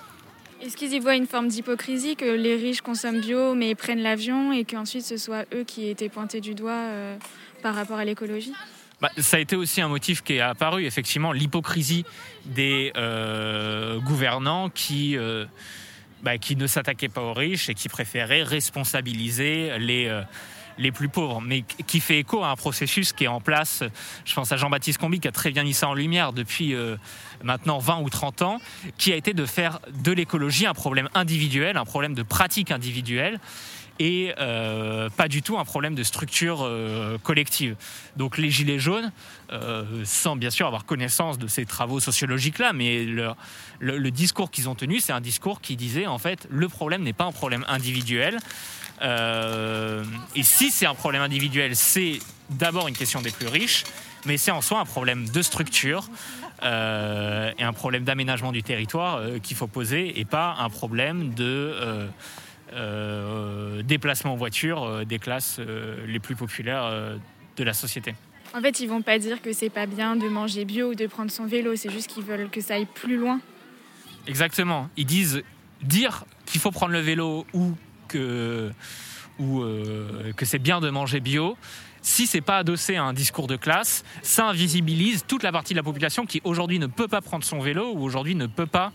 Est-ce 0.61 0.77
qu'ils 0.77 0.93
y 0.93 0.99
voient 0.99 1.15
une 1.15 1.25
forme 1.25 1.47
d'hypocrisie 1.47 2.15
que 2.15 2.25
les 2.25 2.55
riches 2.55 2.81
consomment 2.81 3.19
bio 3.19 3.55
mais 3.55 3.73
prennent 3.73 4.01
l'avion 4.01 4.51
et 4.51 4.63
qu'ensuite 4.63 5.03
ce 5.03 5.17
soit 5.17 5.45
eux 5.55 5.63
qui 5.63 5.87
aient 5.87 5.91
été 5.91 6.07
pointés 6.07 6.39
du 6.39 6.53
doigt 6.53 6.71
euh, 6.71 7.17
par 7.63 7.73
rapport 7.73 7.97
à 7.97 8.05
l'écologie? 8.05 8.53
Bah, 9.01 9.09
ça 9.17 9.37
a 9.37 9.39
été 9.39 9.55
aussi 9.55 9.81
un 9.81 9.87
motif 9.87 10.21
qui 10.21 10.33
est 10.33 10.41
apparu, 10.41 10.85
effectivement, 10.85 11.31
l'hypocrisie 11.31 12.05
des 12.45 12.93
euh, 12.95 13.99
gouvernants 13.99 14.69
qui, 14.69 15.17
euh, 15.17 15.45
bah, 16.21 16.37
qui 16.37 16.55
ne 16.55 16.67
s'attaquaient 16.67 17.09
pas 17.09 17.21
aux 17.21 17.33
riches 17.33 17.67
et 17.69 17.73
qui 17.73 17.89
préféraient 17.89 18.43
responsabiliser 18.43 19.79
les, 19.79 20.05
euh, 20.07 20.21
les 20.77 20.91
plus 20.91 21.09
pauvres, 21.09 21.41
mais 21.41 21.63
qui 21.87 21.99
fait 21.99 22.19
écho 22.19 22.43
à 22.43 22.49
un 22.49 22.55
processus 22.55 23.11
qui 23.11 23.23
est 23.23 23.27
en 23.27 23.41
place. 23.41 23.83
Je 24.23 24.35
pense 24.35 24.51
à 24.51 24.57
Jean-Baptiste 24.57 24.99
Combi 24.99 25.19
qui 25.19 25.27
a 25.27 25.31
très 25.31 25.49
bien 25.49 25.63
mis 25.63 25.73
ça 25.73 25.87
en 25.87 25.95
lumière 25.95 26.31
depuis 26.31 26.75
maintenant 27.43 27.79
20 27.79 28.01
ou 28.01 28.09
30 28.09 28.41
ans, 28.43 28.61
qui 28.97 29.11
a 29.11 29.15
été 29.15 29.33
de 29.33 29.45
faire 29.45 29.79
de 30.03 30.11
l'écologie 30.11 30.65
un 30.65 30.73
problème 30.73 31.09
individuel, 31.13 31.77
un 31.77 31.85
problème 31.85 32.13
de 32.13 32.23
pratique 32.23 32.71
individuelle 32.71 33.39
et 33.99 34.33
euh, 34.39 35.09
pas 35.09 35.27
du 35.27 35.41
tout 35.41 35.57
un 35.57 35.65
problème 35.65 35.95
de 35.95 36.03
structure 36.03 36.61
euh, 36.63 37.17
collective. 37.19 37.75
Donc 38.17 38.37
les 38.37 38.49
Gilets 38.49 38.79
jaunes, 38.79 39.11
euh, 39.51 39.83
sans 40.05 40.35
bien 40.35 40.49
sûr 40.49 40.67
avoir 40.67 40.85
connaissance 40.85 41.37
de 41.37 41.47
ces 41.47 41.65
travaux 41.65 41.99
sociologiques-là, 41.99 42.73
mais 42.73 43.05
le, 43.79 44.11
discours 44.11 44.51
qu'ils 44.51 44.69
ont 44.69 44.75
tenu, 44.75 44.99
c'est 44.99 45.13
un 45.13 45.21
discours 45.21 45.61
qui 45.61 45.75
disait 45.75 46.07
en 46.07 46.17
fait 46.17 46.47
le 46.49 46.67
problème 46.67 47.03
n'est 47.03 47.13
pas 47.13 47.25
un 47.25 47.31
problème 47.31 47.65
individuel. 47.67 48.37
Et 49.03 50.43
si 50.43 50.69
c'est 50.69 50.85
un 50.85 50.93
problème 50.93 51.23
individuel, 51.23 51.75
c'est 51.75 52.19
d'abord 52.51 52.87
une 52.87 52.95
question 52.95 53.21
des 53.21 53.31
plus 53.31 53.47
riches, 53.47 53.83
mais 54.25 54.37
c'est 54.37 54.51
en 54.51 54.61
soi 54.61 54.79
un 54.79 54.85
problème 54.85 55.27
de 55.27 55.41
structure 55.41 56.07
et 56.61 57.63
un 57.63 57.73
problème 57.73 58.03
d'aménagement 58.03 58.51
du 58.51 58.61
territoire 58.61 59.21
qu'il 59.41 59.57
faut 59.57 59.65
poser 59.65 60.19
et 60.19 60.25
pas 60.25 60.55
un 60.59 60.69
problème 60.69 61.33
de 61.33 62.09
déplacement 63.83 64.33
en 64.33 64.35
voiture 64.35 64.83
euh, 64.83 65.05
des 65.05 65.19
classes 65.19 65.59
les 66.07 66.19
plus 66.19 66.35
populaires 66.35 67.19
de 67.57 67.63
la 67.63 67.73
société. 67.73 68.15
En 68.53 68.61
fait, 68.61 68.79
ils 68.81 68.87
vont 68.87 69.01
pas 69.01 69.17
dire 69.17 69.41
que 69.41 69.53
c'est 69.53 69.69
pas 69.69 69.85
bien 69.85 70.15
de 70.15 70.27
manger 70.27 70.65
bio 70.65 70.91
ou 70.91 70.95
de 70.95 71.07
prendre 71.07 71.31
son 71.31 71.45
vélo, 71.45 71.75
c'est 71.75 71.89
juste 71.89 72.07
qu'ils 72.07 72.23
veulent 72.23 72.49
que 72.49 72.59
ça 72.59 72.75
aille 72.75 72.85
plus 72.85 73.17
loin. 73.17 73.39
Exactement. 74.27 74.89
Ils 74.97 75.05
disent 75.05 75.43
dire 75.81 76.25
qu'il 76.45 76.59
faut 76.59 76.71
prendre 76.71 76.91
le 76.91 76.99
vélo 76.99 77.45
ou 77.53 77.71
que, 78.07 78.71
ou, 79.39 79.61
euh, 79.61 80.33
que 80.33 80.45
c'est 80.45 80.59
bien 80.59 80.81
de 80.81 80.89
manger 80.89 81.21
bio. 81.21 81.57
Si 82.01 82.25
c'est 82.25 82.41
pas 82.41 82.57
adossé 82.57 82.95
à 82.95 83.03
un 83.03 83.13
discours 83.13 83.47
de 83.47 83.55
classe, 83.55 84.03
ça 84.23 84.47
invisibilise 84.47 85.23
toute 85.27 85.43
la 85.43 85.51
partie 85.51 85.73
de 85.73 85.79
la 85.79 85.83
population 85.83 86.25
qui 86.25 86.41
aujourd'hui 86.43 86.79
ne 86.79 86.87
peut 86.87 87.07
pas 87.07 87.21
prendre 87.21 87.43
son 87.43 87.59
vélo 87.59 87.93
ou 87.93 88.03
aujourd'hui 88.03 88.33
ne 88.35 88.47
peut 88.47 88.65
pas 88.65 88.91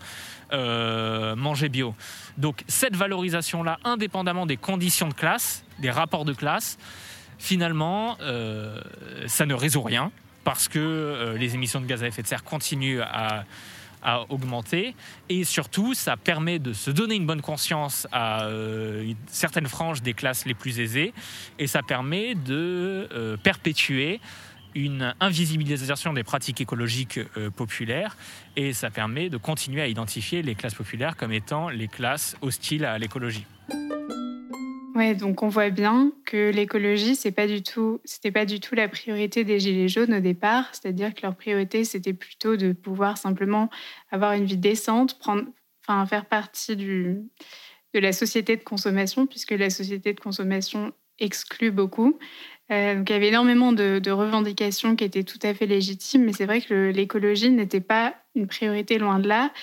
euh, 0.51 1.35
manger 1.35 1.69
bio. 1.69 1.95
Donc 2.37 2.63
cette 2.67 2.95
valorisation-là, 2.95 3.79
indépendamment 3.83 4.45
des 4.45 4.57
conditions 4.57 5.07
de 5.07 5.13
classe, 5.13 5.63
des 5.79 5.89
rapports 5.89 6.25
de 6.25 6.33
classe, 6.33 6.77
finalement, 7.37 8.17
euh, 8.21 8.81
ça 9.25 9.45
ne 9.45 9.53
résout 9.53 9.81
rien 9.81 10.11
parce 10.43 10.67
que 10.67 10.79
euh, 10.79 11.37
les 11.37 11.55
émissions 11.55 11.81
de 11.81 11.85
gaz 11.85 12.03
à 12.03 12.07
effet 12.07 12.21
de 12.21 12.27
serre 12.27 12.43
continuent 12.43 13.01
à, 13.01 13.43
à 14.01 14.23
augmenter. 14.29 14.95
Et 15.29 15.43
surtout 15.43 15.93
ça 15.93 16.17
permet 16.17 16.59
de 16.59 16.73
se 16.73 16.91
donner 16.91 17.15
une 17.15 17.25
bonne 17.25 17.41
conscience 17.41 18.07
à 18.11 18.45
euh, 18.45 19.03
une 19.03 19.15
certaine 19.27 19.67
frange 19.67 20.01
des 20.01 20.13
classes 20.13 20.45
les 20.45 20.53
plus 20.53 20.79
aisées. 20.79 21.13
Et 21.59 21.67
ça 21.67 21.83
permet 21.83 22.35
de 22.35 23.07
euh, 23.11 23.37
perpétuer 23.37 24.19
une 24.75 25.15
invisibilisation 25.19 26.13
des 26.13 26.23
pratiques 26.23 26.61
écologiques 26.61 27.19
euh, 27.37 27.49
populaires. 27.49 28.15
Et 28.55 28.73
ça 28.73 28.89
permet 28.89 29.29
de 29.29 29.37
continuer 29.37 29.81
à 29.81 29.87
identifier 29.87 30.41
les 30.41 30.55
classes 30.55 30.75
populaires 30.75 31.15
comme 31.15 31.31
étant 31.31 31.69
les 31.69 31.87
classes 31.87 32.35
hostiles 32.41 32.85
à 32.85 32.97
l'écologie. 32.97 33.45
Ouais, 34.97 35.13
donc 35.13 35.43
on 35.43 35.47
voit 35.47 35.69
bien 35.69 36.11
que 36.25 36.49
l'écologie, 36.49 37.15
c'est 37.15 37.31
pas 37.31 37.45
du 37.45 37.61
tout, 37.61 38.01
c'était 38.03 38.31
pas 38.31 38.45
du 38.45 38.59
tout 38.59 38.73
la 38.73 38.89
priorité 38.89 39.43
des 39.43 39.59
gilets 39.59 39.87
jaunes 39.87 40.15
au 40.15 40.19
départ. 40.19 40.73
C'est-à-dire 40.73 41.13
que 41.13 41.21
leur 41.21 41.35
priorité, 41.35 41.83
c'était 41.83 42.13
plutôt 42.13 42.55
de 42.57 42.71
pouvoir 42.71 43.15
simplement 43.19 43.69
avoir 44.09 44.33
une 44.33 44.45
vie 44.45 44.57
décente, 44.57 45.19
prendre, 45.19 45.43
enfin 45.87 46.03
faire 46.07 46.25
partie 46.25 46.75
du, 46.75 47.21
de 47.93 47.99
la 47.99 48.11
société 48.11 48.57
de 48.57 48.63
consommation, 48.63 49.27
puisque 49.27 49.51
la 49.51 49.69
société 49.69 50.13
de 50.13 50.19
consommation 50.19 50.91
exclut 51.19 51.69
beaucoup. 51.69 52.17
Euh, 52.71 52.95
donc 52.95 53.07
il 53.11 53.13
y 53.13 53.15
avait 53.17 53.27
énormément 53.27 53.73
de, 53.73 54.09
revendications 54.09 54.95
qui 54.95 55.03
étaient 55.03 55.23
tout 55.23 55.39
à 55.43 55.53
fait 55.53 55.67
légitimes, 55.67 56.23
mais 56.23 56.33
c'est 56.33 56.47
vrai 56.47 56.59
que 56.59 56.89
l'écologie 56.89 57.51
n'était 57.51 57.81
pas 57.81 58.15
une 58.33 58.47
priorité 58.47 58.97
loin 58.97 59.19
de 59.19 59.27
là, 59.27 59.53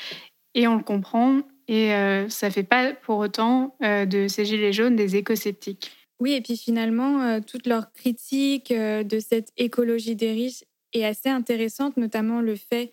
et 0.55 0.69
on 0.69 0.77
le 0.77 0.85
comprend. 0.85 1.41
Et 1.69 1.95
euh, 1.95 2.29
ça 2.29 2.49
ne 2.49 2.53
fait 2.53 2.63
pas 2.63 2.93
pour 2.93 3.19
autant 3.19 3.77
euh, 3.83 4.05
de 4.07 4.29
ces 4.29 4.45
gilets 4.45 4.73
jaunes 4.73 4.97
des 4.97 5.17
éco-sceptiques. 5.17 5.93
Oui, 6.21 6.33
et 6.33 6.41
puis 6.41 6.57
finalement, 6.57 7.23
euh, 7.23 7.41
toute 7.41 7.67
leur 7.67 7.93
critique 7.93 8.73
de 8.73 9.19
cette 9.19 9.51
écologie 9.57 10.17
des 10.17 10.33
riches 10.33 10.65
est 10.93 11.05
assez 11.05 11.29
intéressante, 11.29 11.97
notamment 11.97 12.41
le 12.41 12.57
fait 12.57 12.93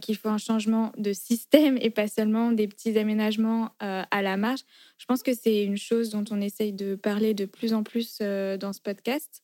qu'il 0.00 0.16
faut 0.16 0.28
un 0.28 0.38
changement 0.38 0.90
de 0.98 1.12
système 1.12 1.78
et 1.80 1.90
pas 1.90 2.08
seulement 2.08 2.50
des 2.50 2.66
petits 2.66 2.98
aménagements 2.98 3.70
à 3.78 4.22
la 4.22 4.36
marge. 4.36 4.62
Je 4.98 5.06
pense 5.06 5.22
que 5.22 5.32
c'est 5.32 5.62
une 5.62 5.76
chose 5.76 6.10
dont 6.10 6.24
on 6.32 6.40
essaye 6.40 6.72
de 6.72 6.96
parler 6.96 7.32
de 7.32 7.44
plus 7.44 7.72
en 7.72 7.84
plus 7.84 8.18
dans 8.18 8.72
ce 8.72 8.80
podcast. 8.80 9.40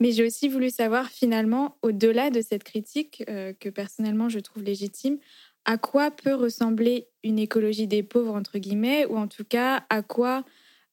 Mais 0.00 0.12
j'ai 0.12 0.26
aussi 0.26 0.48
voulu 0.48 0.68
savoir 0.68 1.08
finalement, 1.08 1.78
au-delà 1.80 2.28
de 2.28 2.42
cette 2.42 2.62
critique 2.62 3.24
que 3.26 3.68
personnellement 3.70 4.28
je 4.28 4.38
trouve 4.38 4.62
légitime, 4.62 5.16
à 5.64 5.78
quoi 5.78 6.10
peut 6.10 6.34
ressembler 6.34 7.08
une 7.22 7.38
écologie 7.38 7.86
des 7.86 8.02
pauvres, 8.02 8.34
entre 8.34 8.58
guillemets, 8.58 9.06
ou 9.06 9.16
en 9.16 9.28
tout 9.28 9.44
cas 9.44 9.84
à 9.90 10.02
quoi 10.02 10.44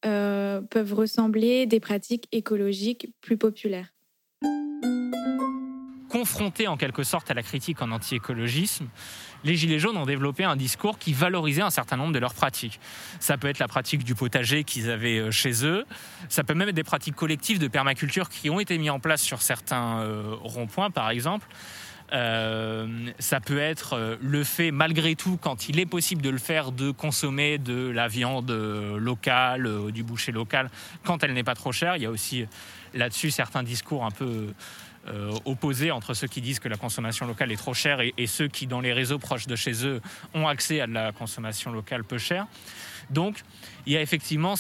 euh, 0.06 0.62
peuvent 0.62 0.94
ressembler 0.94 1.66
des 1.66 1.80
pratiques 1.80 2.28
écologiques 2.32 3.14
plus 3.22 3.38
populaires? 3.38 3.94
confrontés 6.12 6.68
en 6.68 6.76
quelque 6.76 7.04
sorte 7.04 7.32
à 7.32 7.34
la 7.34 7.42
critique 7.42 7.82
en 7.82 7.90
anti-écologisme, 7.90 8.88
les 9.46 9.56
Gilets 9.56 9.80
jaunes 9.80 9.96
ont 9.96 10.06
développé 10.06 10.44
un 10.44 10.58
discours 10.58 11.00
qui 11.00 11.14
valorisait 11.14 11.62
un 11.62 11.70
certain 11.70 11.96
nombre 11.96 12.12
de 12.12 12.20
leurs 12.20 12.34
pratiques. 12.34 12.80
Ça 13.20 13.38
peut 13.38 13.48
être 13.48 13.60
la 13.60 13.70
pratique 13.70 14.04
du 14.04 14.14
potager 14.14 14.66
qu'ils 14.66 14.92
avaient 14.92 15.20
euh, 15.20 15.32
chez 15.32 15.66
eux, 15.66 15.86
ça 16.28 16.44
peut 16.44 16.54
même 16.54 16.68
être 16.68 16.76
des 16.76 16.84
pratiques 16.84 17.16
collectives 17.16 17.60
de 17.60 17.68
permaculture 17.70 18.28
qui 18.28 18.50
ont 18.50 18.60
été 18.60 18.78
mises 18.78 18.90
en 18.90 19.00
place 19.00 19.22
sur 19.22 19.42
certains 19.42 20.02
euh, 20.02 20.36
ronds-points, 20.42 20.92
par 20.92 21.10
exemple. 21.10 21.48
Euh, 22.14 22.88
ça 23.20 23.40
peut 23.40 23.60
être 23.60 23.94
euh, 23.94 24.16
le 24.22 24.44
fait, 24.44 24.72
malgré 24.72 25.16
tout, 25.16 25.38
quand 25.42 25.70
il 25.70 25.80
est 25.80 25.86
possible 25.86 26.22
de 26.22 26.30
le 26.30 26.38
faire, 26.38 26.74
de 26.74 26.92
consommer 26.92 27.58
de 27.58 27.90
la 27.90 28.10
viande 28.10 28.52
euh, 28.52 28.98
locale, 28.98 29.92
du 29.92 30.04
boucher 30.04 30.34
local, 30.34 30.70
quand 31.06 31.24
elle 31.24 31.34
n'est 31.34 31.44
pas 31.44 31.56
trop 31.56 31.72
chère. 31.72 31.96
Il 31.96 32.04
y 32.04 32.06
a 32.06 32.12
aussi 32.12 32.46
là-dessus 32.94 33.32
certains 33.32 33.64
discours 33.64 34.06
un 34.06 34.12
peu 34.12 34.54
opposés 35.46 35.90
entre 35.90 36.14
ceux 36.14 36.28
qui 36.28 36.42
disent 36.42 36.60
que 36.60 36.70
la 36.70 36.78
consommation 36.78 37.26
locale 37.26 37.52
est 37.52 37.58
trop 37.58 37.74
chère 37.74 38.02
et, 38.02 38.28
ceux 38.28 38.48
qui, 38.48 38.68
dans 38.68 38.82
les 38.82 38.94
réseaux 38.94 39.18
proches 39.18 39.48
de 39.48 39.56
chez 39.56 39.84
eux, 39.84 40.00
ont 40.36 40.48
accès 40.48 40.80
à 40.80 40.86
de 40.86 40.94
la 40.94 41.12
consommation 41.12 41.72
locale 41.72 42.04
peu 42.04 42.20
chère. 42.20 42.46
Donc, 43.10 43.42
il 43.88 43.94
y 43.94 43.98
a 43.98 44.02
effectivement 44.02 44.52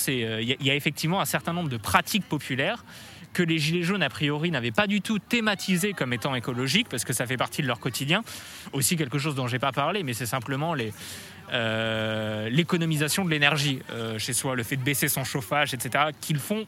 un 1.21 1.25
certain 1.25 1.53
nombre 1.53 1.69
de 1.69 1.77
pratiques 1.77 2.27
populaires 2.27 2.83
que 3.33 3.43
les 3.43 3.59
Gilets 3.59 3.83
jaunes, 3.83 4.03
a 4.03 4.09
priori, 4.09 4.51
n'avaient 4.51 4.71
pas 4.71 4.87
du 4.87 5.01
tout 5.01 5.19
thématisé 5.19 5.93
comme 5.93 6.13
étant 6.13 6.35
écologiques, 6.35 6.89
parce 6.89 7.03
que 7.03 7.13
ça 7.13 7.25
fait 7.25 7.37
partie 7.37 7.61
de 7.61 7.67
leur 7.67 7.79
quotidien. 7.79 8.23
Aussi 8.73 8.97
quelque 8.97 9.19
chose 9.19 9.35
dont 9.35 9.47
j'ai 9.47 9.59
pas 9.59 9.71
parlé, 9.71 10.03
mais 10.03 10.13
c'est 10.13 10.25
simplement 10.25 10.75
euh, 11.53 12.49
l'économisation 12.49 13.25
de 13.25 13.29
l'énergie 13.29 13.79
euh, 13.91 14.19
chez 14.19 14.33
soi, 14.33 14.55
le 14.55 14.63
fait 14.63 14.77
de 14.77 14.83
baisser 14.83 15.07
son 15.07 15.23
chauffage, 15.23 15.73
etc., 15.73 16.05
qu'ils 16.19 16.39
font 16.39 16.65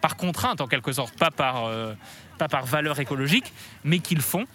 par 0.00 0.16
contrainte 0.16 0.60
en 0.60 0.66
quelque 0.66 0.92
sorte, 0.92 1.16
pas 1.18 1.30
par, 1.30 1.66
euh, 1.66 1.94
pas 2.38 2.48
par 2.48 2.64
valeur 2.64 2.98
écologique, 2.98 3.52
mais 3.84 3.98
qu'ils 3.98 4.22
font 4.22 4.46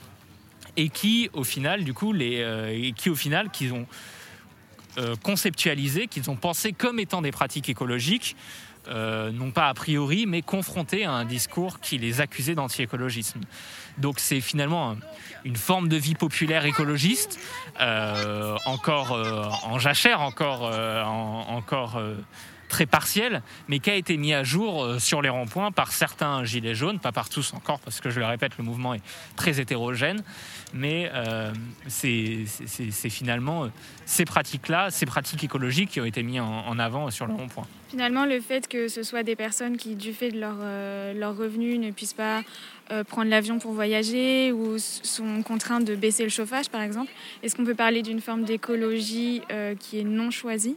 et 0.77 0.89
qui 0.89 1.29
au 1.33 1.43
final, 1.43 1.83
du 1.83 1.93
coup, 1.93 2.11
les, 2.11 2.43
et 2.73 2.91
qui 2.91 3.09
au 3.09 3.15
final, 3.15 3.49
qu'ils 3.49 3.73
ont 3.73 3.87
conceptualisé, 5.23 6.07
qu'ils 6.07 6.29
ont 6.29 6.35
pensé 6.35 6.73
comme 6.73 6.99
étant 6.99 7.21
des 7.21 7.31
pratiques 7.31 7.69
écologiques, 7.69 8.35
euh, 8.87 9.31
non 9.31 9.51
pas 9.51 9.67
a 9.69 9.73
priori, 9.73 10.25
mais 10.27 10.41
confrontés 10.41 11.05
à 11.05 11.11
un 11.11 11.25
discours 11.25 11.79
qui 11.79 11.97
les 11.97 12.21
accusait 12.21 12.55
d'anti-écologisme. 12.55 13.41
Donc 13.97 14.19
c'est 14.19 14.41
finalement 14.41 14.91
un- 14.91 14.97
une 15.43 15.55
forme 15.55 15.87
de 15.89 15.97
vie 15.97 16.15
populaire 16.15 16.65
écologiste, 16.65 17.39
euh, 17.81 18.55
encore 18.65 19.11
euh, 19.13 19.45
en 19.63 19.79
jachère, 19.79 20.21
encore, 20.21 20.63
en- 20.63 21.45
encore 21.49 22.01
très 22.67 22.85
partielle, 22.85 23.41
mais 23.67 23.79
qui 23.79 23.89
a 23.89 23.95
été 23.95 24.17
mis 24.17 24.33
à 24.33 24.43
jour 24.43 24.83
euh, 24.83 24.99
sur 24.99 25.21
les 25.21 25.29
ronds-points 25.29 25.71
par 25.71 25.91
certains 25.91 26.43
gilets 26.43 26.75
jaunes, 26.75 26.99
pas 26.99 27.11
par 27.11 27.29
tous 27.29 27.53
encore, 27.53 27.79
parce 27.79 28.01
que 28.01 28.09
je 28.09 28.19
le 28.19 28.25
répète, 28.25 28.57
le 28.57 28.63
mouvement 28.63 28.93
est 28.93 29.01
très 29.35 29.59
hétérogène, 29.59 30.23
mais 30.73 31.09
euh, 31.13 31.53
c'est 31.87 32.45
finalement 33.09 33.65
euh, 33.65 33.67
ces 34.05 34.25
pratiques-là, 34.25 34.89
ces 34.91 35.05
pratiques 35.05 35.43
écologiques 35.43 35.91
qui 35.91 36.01
ont 36.01 36.05
été 36.05 36.23
mises 36.23 36.41
en, 36.41 36.67
en 36.67 36.79
avant 36.79 37.09
sur 37.11 37.27
le 37.27 37.33
rond-point. 37.33 37.67
Finalement, 37.89 38.25
le 38.25 38.41
fait 38.41 38.67
que 38.67 38.87
ce 38.87 39.03
soit 39.03 39.23
des 39.23 39.35
personnes 39.35 39.77
qui, 39.77 39.95
du 39.95 40.11
fait 40.11 40.31
de 40.31 40.39
leur, 40.39 40.57
euh, 40.59 41.13
leur 41.13 41.37
revenu, 41.37 41.77
ne 41.77 41.91
puissent 41.91 42.13
pas 42.13 42.41
euh, 42.91 43.03
prendre 43.03 43.29
l'avion 43.29 43.59
pour 43.59 43.71
voyager 43.71 44.51
ou 44.51 44.77
sont 44.77 45.43
contraintes 45.43 45.85
de 45.85 45.95
baisser 45.95 46.23
le 46.23 46.29
chauffage, 46.29 46.69
par 46.69 46.81
exemple, 46.81 47.11
est-ce 47.41 47.55
qu'on 47.55 47.63
peut 47.63 47.75
parler 47.75 48.01
d'une 48.01 48.21
forme 48.21 48.43
d'écologie 48.43 49.41
qui 49.79 49.99
est 49.99 50.03
non 50.03 50.31
choisie? 50.31 50.75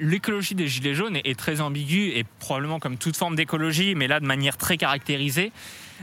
L'écologie 0.00 0.54
des 0.54 0.68
Gilets 0.68 0.94
jaunes 0.94 1.18
est, 1.24 1.38
très 1.38 1.60
ambiguë 1.60 2.12
et 2.16 2.24
probablement 2.38 2.78
comme 2.78 2.96
toute 2.96 3.16
forme 3.16 3.34
d'écologie, 3.34 3.94
mais 3.94 4.06
là 4.06 4.20
de 4.20 4.26
manière 4.26 4.56
très 4.56 4.76
caractérisée, 4.76 5.52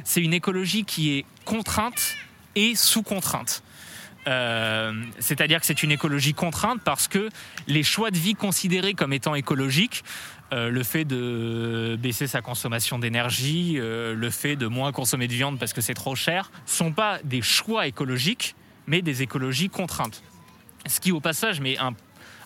c'est 0.03 0.21
une 0.21 0.33
écologie 0.33 0.83
qui 0.83 1.17
est 1.17 1.25
contrainte 1.45 2.17
et 2.55 2.75
sous 2.75 3.03
contrainte. 3.03 3.63
Euh, 4.27 4.91
C'est-à-dire 5.19 5.59
que 5.59 5.65
c'est 5.65 5.83
une 5.83 5.91
écologie 5.91 6.33
contrainte 6.33 6.81
parce 6.83 7.07
que 7.07 7.29
les 7.67 7.83
choix 7.83 8.11
de 8.11 8.17
vie 8.17 8.33
considérés 8.33 8.95
comme 8.95 9.13
étant 9.13 9.35
écologiques, 9.35 10.03
euh, 10.53 10.69
le 10.69 10.83
fait 10.83 11.05
de 11.05 11.97
baisser 11.99 12.27
sa 12.27 12.41
consommation 12.41 12.99
d'énergie, 12.99 13.75
euh, 13.77 14.13
le 14.13 14.29
fait 14.29 14.55
de 14.55 14.67
moins 14.67 14.91
consommer 14.91 15.27
de 15.27 15.33
viande 15.33 15.57
parce 15.57 15.73
que 15.73 15.81
c'est 15.81 15.93
trop 15.93 16.15
cher, 16.15 16.51
sont 16.65 16.91
pas 16.91 17.19
des 17.23 17.41
choix 17.41 17.87
écologiques, 17.87 18.55
mais 18.87 19.01
des 19.01 19.21
écologies 19.21 19.69
contraintes. 19.69 20.23
Ce 20.87 20.99
qui, 20.99 21.11
au 21.11 21.19
passage, 21.19 21.61
met 21.61 21.77
un 21.79 21.93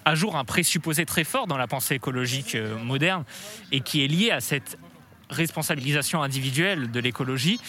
à 0.09 0.15
jour 0.15 0.35
un 0.35 0.43
présupposé 0.43 1.05
très 1.05 1.23
fort 1.23 1.45
dans 1.45 1.57
la 1.57 1.67
pensée 1.67 1.93
écologique 1.93 2.55
euh, 2.55 2.75
moderne 2.79 3.25
et 3.71 3.81
qui 3.81 4.03
est 4.03 4.07
lié 4.07 4.31
à 4.31 4.41
cette 4.41 4.79
responsabilisation 5.29 6.23
individuelle 6.23 6.89
de 6.89 6.99
l'écologie, 6.99 7.59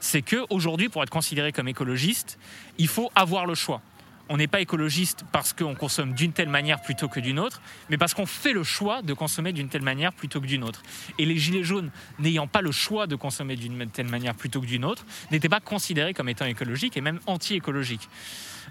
c'est 0.00 0.20
que 0.20 0.44
aujourd'hui, 0.50 0.90
pour 0.90 1.02
être 1.02 1.10
considéré 1.10 1.52
comme 1.52 1.68
écologiste, 1.68 2.38
il 2.76 2.88
faut 2.88 3.10
avoir 3.14 3.46
le 3.46 3.54
choix. 3.54 3.80
On 4.28 4.36
n'est 4.36 4.48
pas 4.48 4.60
écologiste 4.60 5.24
parce 5.32 5.52
qu'on 5.52 5.74
consomme 5.74 6.12
d'une 6.12 6.32
telle 6.32 6.48
manière 6.48 6.80
plutôt 6.82 7.08
que 7.08 7.20
d'une 7.20 7.38
autre, 7.38 7.60
mais 7.90 7.96
parce 7.96 8.14
qu'on 8.14 8.26
fait 8.26 8.52
le 8.52 8.64
choix 8.64 9.02
de 9.02 9.12
consommer 9.14 9.52
d'une 9.52 9.68
telle 9.68 9.82
manière 9.82 10.12
plutôt 10.12 10.40
que 10.40 10.46
d'une 10.46 10.64
autre. 10.64 10.82
Et 11.18 11.26
les 11.26 11.38
gilets 11.38 11.62
jaunes, 11.62 11.90
n'ayant 12.18 12.46
pas 12.46 12.60
le 12.60 12.72
choix 12.72 13.06
de 13.06 13.14
consommer 13.14 13.56
d'une 13.56 13.88
telle 13.90 14.08
manière 14.08 14.34
plutôt 14.34 14.60
que 14.60 14.66
d'une 14.66 14.84
autre, 14.84 15.04
n'étaient 15.30 15.48
pas 15.48 15.60
considérés 15.60 16.14
comme 16.14 16.28
étant 16.28 16.46
écologiques 16.46 16.96
et 16.96 17.00
même 17.00 17.20
anti-écologiques. 17.26 18.08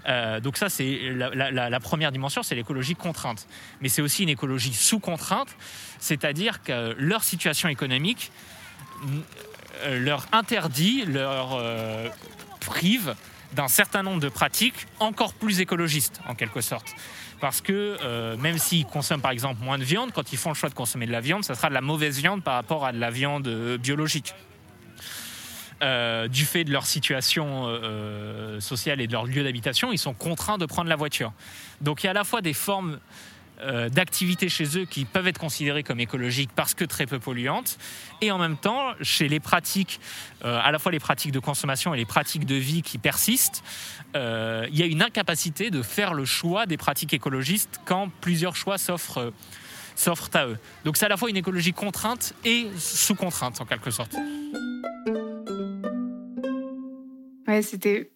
Euh, 0.08 0.40
donc 0.40 0.56
ça, 0.56 0.68
c'est 0.68 1.00
la, 1.14 1.80
première 1.80 2.12
dimension, 2.12 2.42
c'est 2.42 2.54
l'écologie 2.54 2.94
contrainte. 2.94 3.46
Mais 3.80 3.88
c'est 3.88 4.02
aussi 4.02 4.22
une 4.22 4.28
écologie 4.28 4.74
sous 4.74 5.00
contrainte, 5.00 5.56
c'est-à-dire 5.98 6.62
que 6.62 6.94
leur 6.98 7.24
situation 7.24 7.68
économique 7.68 8.30
euh, 9.84 9.98
leur 9.98 10.26
interdit, 10.32 11.04
leur 11.04 11.54
euh, 11.54 12.08
prive 12.60 13.14
d'un 13.54 13.68
certain 13.68 14.02
nombre 14.02 14.20
de 14.20 14.28
pratiques 14.28 14.86
encore 15.00 15.32
plus 15.34 15.60
écologistes, 15.60 16.20
en 16.28 16.34
quelque 16.34 16.60
sorte. 16.60 16.94
Parce 17.40 17.60
que 17.60 17.96
euh, 18.02 18.36
même 18.38 18.58
s'ils 18.58 18.86
consomment 18.86 19.20
par 19.20 19.30
exemple 19.30 19.62
moins 19.62 19.78
de 19.78 19.84
viande, 19.84 20.12
quand 20.12 20.32
ils 20.32 20.38
font 20.38 20.50
le 20.50 20.54
choix 20.54 20.68
de 20.68 20.74
consommer 20.74 21.06
de 21.06 21.12
la 21.12 21.20
viande, 21.20 21.44
ça 21.44 21.54
sera 21.54 21.68
de 21.68 21.74
la 21.74 21.80
mauvaise 21.80 22.18
viande 22.18 22.42
par 22.42 22.54
rapport 22.54 22.86
à 22.86 22.92
de 22.92 22.98
la 22.98 23.10
viande 23.10 23.46
euh, 23.46 23.78
biologique. 23.78 24.34
Euh, 25.82 26.26
du 26.26 26.46
fait 26.46 26.64
de 26.64 26.72
leur 26.72 26.86
situation 26.86 27.68
sociale 28.60 29.02
et 29.02 29.06
de 29.06 29.12
leur 29.12 29.26
lieu 29.26 29.44
d'habitation, 29.44 29.92
ils 29.92 29.98
sont 29.98 30.14
contraints 30.14 30.56
de 30.56 30.64
prendre 30.64 30.88
la 30.88 30.96
voiture. 30.96 31.32
Donc 31.82 32.02
il 32.02 32.06
y 32.06 32.08
a 32.08 32.12
à 32.12 32.14
la 32.14 32.24
fois 32.24 32.40
des 32.40 32.54
formes 32.54 32.98
d'activités 33.90 34.48
chez 34.48 34.78
eux 34.78 34.84
qui 34.84 35.04
peuvent 35.04 35.26
être 35.26 35.38
considérées 35.38 35.82
comme 35.82 36.00
écologiques 36.00 36.50
parce 36.54 36.74
que 36.74 36.84
très 36.84 37.06
peu 37.06 37.18
polluantes, 37.18 37.78
et 38.20 38.30
en 38.30 38.38
même 38.38 38.56
temps, 38.56 38.92
chez 39.00 39.28
les 39.28 39.40
pratiques, 39.40 40.00
euh, 40.44 40.60
à 40.62 40.70
la 40.72 40.78
fois 40.78 40.92
les 40.92 40.98
pratiques 40.98 41.32
de 41.32 41.38
consommation 41.38 41.94
et 41.94 41.96
les 41.96 42.04
pratiques 42.04 42.46
de 42.46 42.54
vie 42.54 42.82
qui 42.82 42.98
persistent, 42.98 43.62
euh, 44.14 44.66
il 44.70 44.78
y 44.78 44.82
a 44.82 44.86
une 44.86 45.02
incapacité 45.02 45.70
de 45.70 45.82
faire 45.82 46.14
le 46.14 46.24
choix 46.24 46.66
des 46.66 46.76
pratiques 46.76 47.14
écologistes 47.14 47.80
quand 47.84 48.10
plusieurs 48.20 48.56
choix 48.56 48.78
s'offrent. 48.78 49.18
euh, 49.18 49.30
s'offrent 49.96 50.28
à 50.34 50.46
eux. 50.46 50.58
Donc 50.84 50.96
c'est 50.96 51.06
à 51.06 51.08
la 51.08 51.16
fois 51.16 51.30
une 51.30 51.38
écologie 51.38 51.72
contrainte 51.72 52.34
et 52.44 52.66
sous 52.78 53.14
contrainte 53.14 53.60
en 53.60 53.64
quelque 53.64 53.90
sorte. 53.90 54.14
Ouais, 57.48 57.62
c'était 57.62 58.10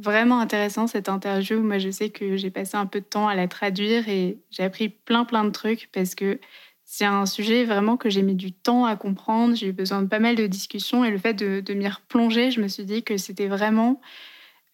vraiment 0.00 0.40
intéressant 0.40 0.86
cette 0.86 1.08
interview. 1.08 1.60
Moi, 1.62 1.78
je 1.78 1.90
sais 1.90 2.10
que 2.10 2.36
j'ai 2.36 2.50
passé 2.50 2.76
un 2.76 2.86
peu 2.86 3.00
de 3.00 3.04
temps 3.04 3.28
à 3.28 3.34
la 3.34 3.48
traduire 3.48 4.08
et 4.08 4.38
j'ai 4.50 4.62
appris 4.62 4.88
plein, 4.88 5.24
plein 5.24 5.44
de 5.44 5.50
trucs 5.50 5.90
parce 5.92 6.14
que 6.14 6.40
c'est 6.84 7.04
un 7.04 7.26
sujet 7.26 7.64
vraiment 7.64 7.96
que 7.96 8.10
j'ai 8.10 8.22
mis 8.22 8.34
du 8.34 8.52
temps 8.52 8.84
à 8.84 8.96
comprendre. 8.96 9.54
J'ai 9.54 9.68
eu 9.68 9.72
besoin 9.72 10.02
de 10.02 10.08
pas 10.08 10.18
mal 10.18 10.34
de 10.34 10.46
discussions 10.46 11.04
et 11.04 11.10
le 11.10 11.18
fait 11.18 11.34
de, 11.34 11.60
de 11.60 11.74
m'y 11.74 11.86
replonger, 11.88 12.50
je 12.50 12.60
me 12.60 12.68
suis 12.68 12.84
dit 12.84 13.02
que 13.02 13.16
c'était 13.16 13.46
vraiment 13.46 14.00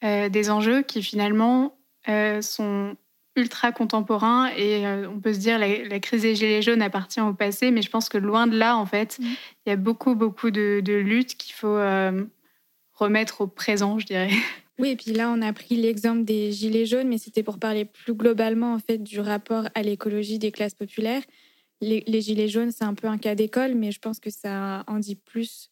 euh, 0.05 0.29
des 0.29 0.51
enjeux 0.51 0.83
qui 0.83 1.03
finalement 1.03 1.77
euh, 2.09 2.41
sont 2.41 2.97
ultra 3.35 3.71
contemporains 3.73 4.49
et 4.57 4.87
euh, 4.87 5.09
on 5.11 5.21
peut 5.21 5.35
se 5.35 5.39
dire 5.39 5.59
la, 5.59 5.85
la 5.85 6.01
crise 6.01 6.23
des 6.23 6.35
gilets 6.35 6.63
jaunes 6.63 6.81
appartient 6.81 7.21
au 7.21 7.35
passé, 7.35 7.71
mais 7.71 7.83
je 7.83 7.91
pense 7.91 8.09
que 8.09 8.17
loin 8.17 8.47
de 8.47 8.57
là, 8.57 8.77
en 8.79 8.87
fait, 8.87 9.19
il 9.21 9.27
Mhm. 9.27 9.35
y 9.67 9.71
a 9.73 9.77
beaucoup, 9.77 10.15
beaucoup 10.15 10.51
de, 10.51 10.81
de 10.83 10.95
luttes 10.95 11.37
qu'il 11.37 11.55
faut 11.55 11.79
remettre 12.95 13.43
au 13.43 13.47
présent, 13.47 13.99
je 13.99 14.07
dirais. 14.07 14.31
Oui, 14.79 14.91
et 14.91 14.97
puis 14.97 15.13
là, 15.13 15.31
on 15.31 15.41
a 15.41 15.53
pris 15.53 15.77
l'exemple 15.77 16.25
des 16.25 16.53
gilets 16.53 16.85
jaunes, 16.85 17.09
mais 17.09 17.19
c'était 17.19 17.43
pour 17.43 17.59
parler 17.59 17.87
plus 17.87 18.15
globalement 18.15 18.75
en 18.75 18.79
fait 18.79 18.99
du 18.99 19.21
rapport 19.21 19.69
à 19.75 19.83
l'écologie 19.83 20.39
des 20.39 20.53
classes 20.53 20.75
populaires. 20.75 21.23
Les, 21.81 22.21
gilets 22.21 22.49
jaunes, 22.49 22.71
c'est 22.71 22.85
un 22.85 22.95
peu 22.95 23.07
un 23.07 23.19
cas 23.19 23.35
d'école, 23.35 23.75
mais 23.75 23.93
je 23.93 24.01
pense 24.01 24.21
que 24.21 24.31
ça 24.31 24.85
en 24.87 24.99
dit 24.99 25.15
plus 25.15 25.71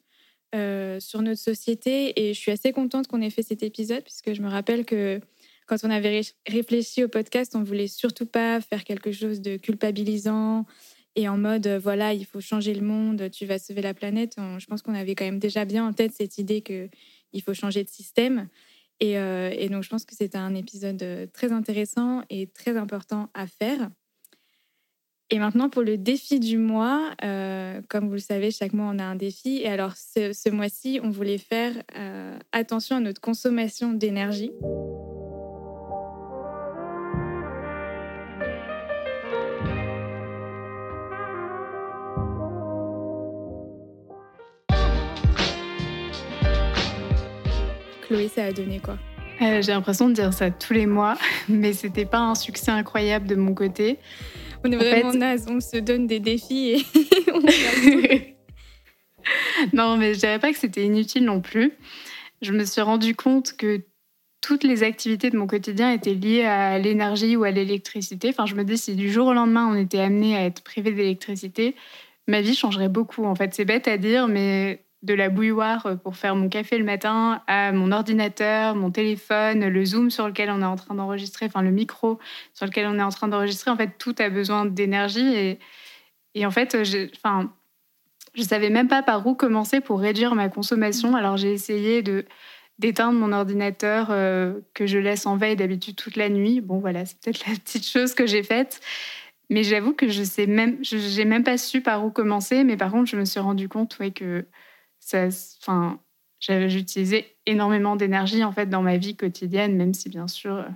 euh, 0.55 1.01
sur 1.01 1.23
notre 1.23 1.40
société. 1.40 2.19
Et 2.21 2.35
je 2.35 2.38
suis 2.38 2.51
assez 2.51 2.73
contente 2.73 3.07
qu'on 3.07 3.21
ait 3.21 3.31
fait 3.31 3.43
cet 3.43 3.62
épisode, 3.62 4.05
puisque 4.05 4.33
je 4.33 4.43
me 4.43 4.49
rappelle 4.49 4.85
que 4.85 5.21
quand 5.67 5.77
on 5.83 5.90
avait 5.90 6.21
ré- 6.21 6.35
réfléchi 6.47 7.05
au 7.05 7.09
podcast, 7.09 7.55
on 7.57 7.62
voulait 7.62 7.88
surtout 7.88 8.27
pas 8.27 8.61
faire 8.61 8.85
quelque 8.85 9.12
chose 9.12 9.40
de 9.40 9.57
culpabilisant 9.57 10.67
et 11.17 11.29
en 11.29 11.38
mode 11.38 11.67
euh, 11.67 11.79
voilà, 11.79 12.12
il 12.12 12.27
faut 12.27 12.40
changer 12.40 12.75
le 12.75 12.83
monde, 12.83 13.31
tu 13.31 13.47
vas 13.47 13.59
sauver 13.59 13.83
la 13.83 13.95
planète. 13.95 14.37
Je 14.59 14.67
pense 14.67 14.83
qu'on 14.83 14.95
avait 14.95 15.14
quand 15.14 15.25
même 15.25 15.38
déjà 15.38 15.64
bien 15.64 15.87
en 15.87 15.93
tête 15.93 16.12
cette 16.12 16.38
idée 16.38 16.61
que 16.61 16.88
il 17.33 17.43
faut 17.43 17.55
changer 17.55 17.85
de 17.85 17.88
système. 17.88 18.49
Et, 19.00 19.18
euh, 19.18 19.50
et 19.52 19.68
donc, 19.68 19.83
je 19.83 19.88
pense 19.88 20.04
que 20.04 20.14
c'était 20.14 20.38
un 20.38 20.54
épisode 20.54 21.02
euh, 21.02 21.26
très 21.33 21.52
intéressant 21.52 22.22
et 22.30 22.46
très 22.46 22.76
important 22.76 23.28
à 23.35 23.46
faire. 23.46 23.90
Et 25.30 25.38
maintenant, 25.38 25.68
pour 25.68 25.83
le 25.83 25.96
défi 25.96 26.38
du 26.38 26.59
mois, 26.59 27.12
euh, 27.24 27.80
comme 27.88 28.07
vous 28.07 28.14
le 28.14 28.18
savez, 28.18 28.50
chaque 28.50 28.72
mois, 28.72 28.92
on 28.94 28.98
a 28.98 29.04
un 29.04 29.16
défi. 29.16 29.59
Et 29.62 29.68
alors, 29.68 29.94
ce, 29.96 30.50
mois-ci, 30.50 31.00
on 31.02 31.11
voulait 31.11 31.38
faire 31.38 31.72
attention 32.52 32.96
à 32.96 33.00
notre 33.00 33.20
consommation 33.20 33.94
d'énergie. 33.94 34.52
Ça 48.28 48.44
a 48.44 48.52
donné 48.52 48.80
quoi 48.80 48.98
Euh, 49.42 49.60
J'ai 49.62 49.72
l'impression 49.72 50.08
de 50.08 50.14
dire 50.14 50.32
ça 50.32 50.50
tous 50.50 50.72
les 50.72 50.87
mois, 50.87 51.16
mais 51.48 51.72
c'était 51.72 52.06
pas 52.06 52.18
un 52.20 52.34
succès 52.34 52.70
incroyable 52.70 53.26
de 53.26 53.34
mon 53.34 53.54
côté. 53.54 53.98
On 54.64 54.72
est 54.72 54.76
En 54.76 54.78
vraiment 54.78 55.12
fait- 55.12 55.18
naze, 55.18 55.46
on 55.50 55.60
se 55.60 55.76
donne 55.78 56.06
des 56.06 56.20
défis 56.20 56.70
et 56.70 56.82
on 57.32 57.40
non, 59.72 59.96
mais 59.96 60.14
je 60.14 60.20
dirais 60.20 60.38
pas 60.38 60.52
que 60.52 60.58
c'était 60.58 60.84
inutile 60.84 61.24
non 61.24 61.40
plus. 61.40 61.72
Je 62.42 62.52
me 62.52 62.64
suis 62.64 62.80
rendu 62.82 63.14
compte 63.14 63.54
que 63.56 63.82
toutes 64.40 64.64
les 64.64 64.82
activités 64.82 65.30
de 65.30 65.38
mon 65.38 65.46
quotidien 65.46 65.92
étaient 65.92 66.14
liées 66.14 66.44
à 66.44 66.78
l'énergie 66.78 67.37
ou 67.37 67.44
à 67.44 67.50
l'électricité. 67.50 68.28
Enfin, 68.28 68.44
je 68.46 68.54
me 68.54 68.64
dis, 68.64 68.76
si 68.76 68.94
du 68.94 69.10
jour 69.10 69.28
au 69.28 69.32
lendemain, 69.32 69.66
on 69.70 69.74
était 69.74 70.00
amené 70.00 70.37
à 70.37 70.44
être 70.44 70.62
privé 70.62 70.92
d'électricité, 70.92 71.74
ma 72.28 72.42
vie 72.42 72.54
changerait 72.54 72.90
beaucoup. 72.90 73.24
En 73.24 73.34
fait, 73.34 73.54
c'est 73.54 73.64
bête 73.64 73.88
à 73.88 73.96
dire, 73.96 74.28
mais 74.28 74.84
de 75.05 75.14
la 75.14 75.29
bouilloire 75.29 75.99
pour 76.03 76.17
faire 76.17 76.35
mon 76.35 76.49
café 76.49 76.79
le 76.79 76.85
matin 76.85 77.43
à 77.47 77.73
mon 77.73 77.93
ordinateur, 77.93 78.75
mon 78.75 78.90
téléphone, 78.90 79.69
le 79.69 79.85
Zoom 79.85 80.11
sur 80.11 80.27
lequel 80.27 80.51
on 80.51 80.62
est 80.62 80.64
en 80.67 80.77
train 80.77 80.95
d'enregistrer, 80.95 81.47
enfin 81.47 81.62
le 81.62 81.71
micro 81.71 82.19
sur 82.55 82.67
lequel 82.67 82.87
on 82.87 82.99
est 82.99 83.03
en 83.03 83.11
train 83.11 83.29
d'enregistrer, 83.29 83.71
en 83.71 83.77
fait, 83.77 83.99
tout 83.99 84.14
a 84.19 84.31
besoin 84.31 84.64
d'énergie. 84.64 85.35
Et, 85.35 85.59
et 86.35 86.47
en 86.47 86.51
fait, 86.51 86.85
j'ai- 86.85 87.11
enfin, 87.17 87.53
je 88.35 88.43
savais 88.43 88.71
même 88.71 88.88
pas 88.88 89.03
par 89.03 89.27
où 89.27 89.35
commencer 89.35 89.81
pour 89.81 90.01
réduire 90.01 90.35
ma 90.35 90.49
consommation. 90.49 91.14
Alors 91.14 91.37
j'ai 91.37 91.53
essayé 91.53 92.03
de 92.03 92.25
d'éteindre 92.81 93.17
mon 93.17 93.33
ordinateur 93.33 94.09
euh, 94.11 94.55
que 94.75 94.85
je 94.87 94.99
laisse 94.99 95.27
en 95.27 95.37
veille 95.37 95.55
d'habitude 95.55 95.95
toute 95.95 96.17
la 96.17 96.29
nuit. 96.29 96.61
Bon 96.61 96.79
voilà, 96.79 97.05
c'est 97.07 97.21
peut-être 97.21 97.47
la 97.47 97.55
petite 97.55 97.87
chose 97.87 98.14
que 98.14 98.27
j'ai 98.27 98.43
faite. 98.43 98.81
Mais 99.51 99.62
j'avoue 99.62 99.93
que 99.93 100.09
je 100.09 100.25
sais 100.25 100.47
même, 100.47 100.79
je 100.83 100.97
j'ai 100.99 101.25
même 101.25 101.45
pas 101.45 101.59
su 101.59 101.83
par 101.83 102.05
où 102.05 102.11
commencer. 102.11 102.64
Mais 102.64 102.77
par 102.77 102.90
contre, 102.90 103.09
je 103.11 103.17
me 103.17 103.25
suis 103.25 103.38
rendu 103.38 103.69
compte 103.69 103.97
ouais, 104.01 104.11
que 104.11 104.47
enfin, 105.61 106.01
j'utilisais 106.40 107.27
énormément 107.47 107.97
d'énergie 107.97 108.45
en 108.45 108.53
fait 108.53 108.67
dans 108.67 108.83
ma 108.83 108.97
vie 108.97 109.17
quotidienne, 109.17 109.77
même 109.77 109.95
si 109.95 110.09
bien 110.09 110.29
sûr 110.29 110.57
euh, 110.57 110.69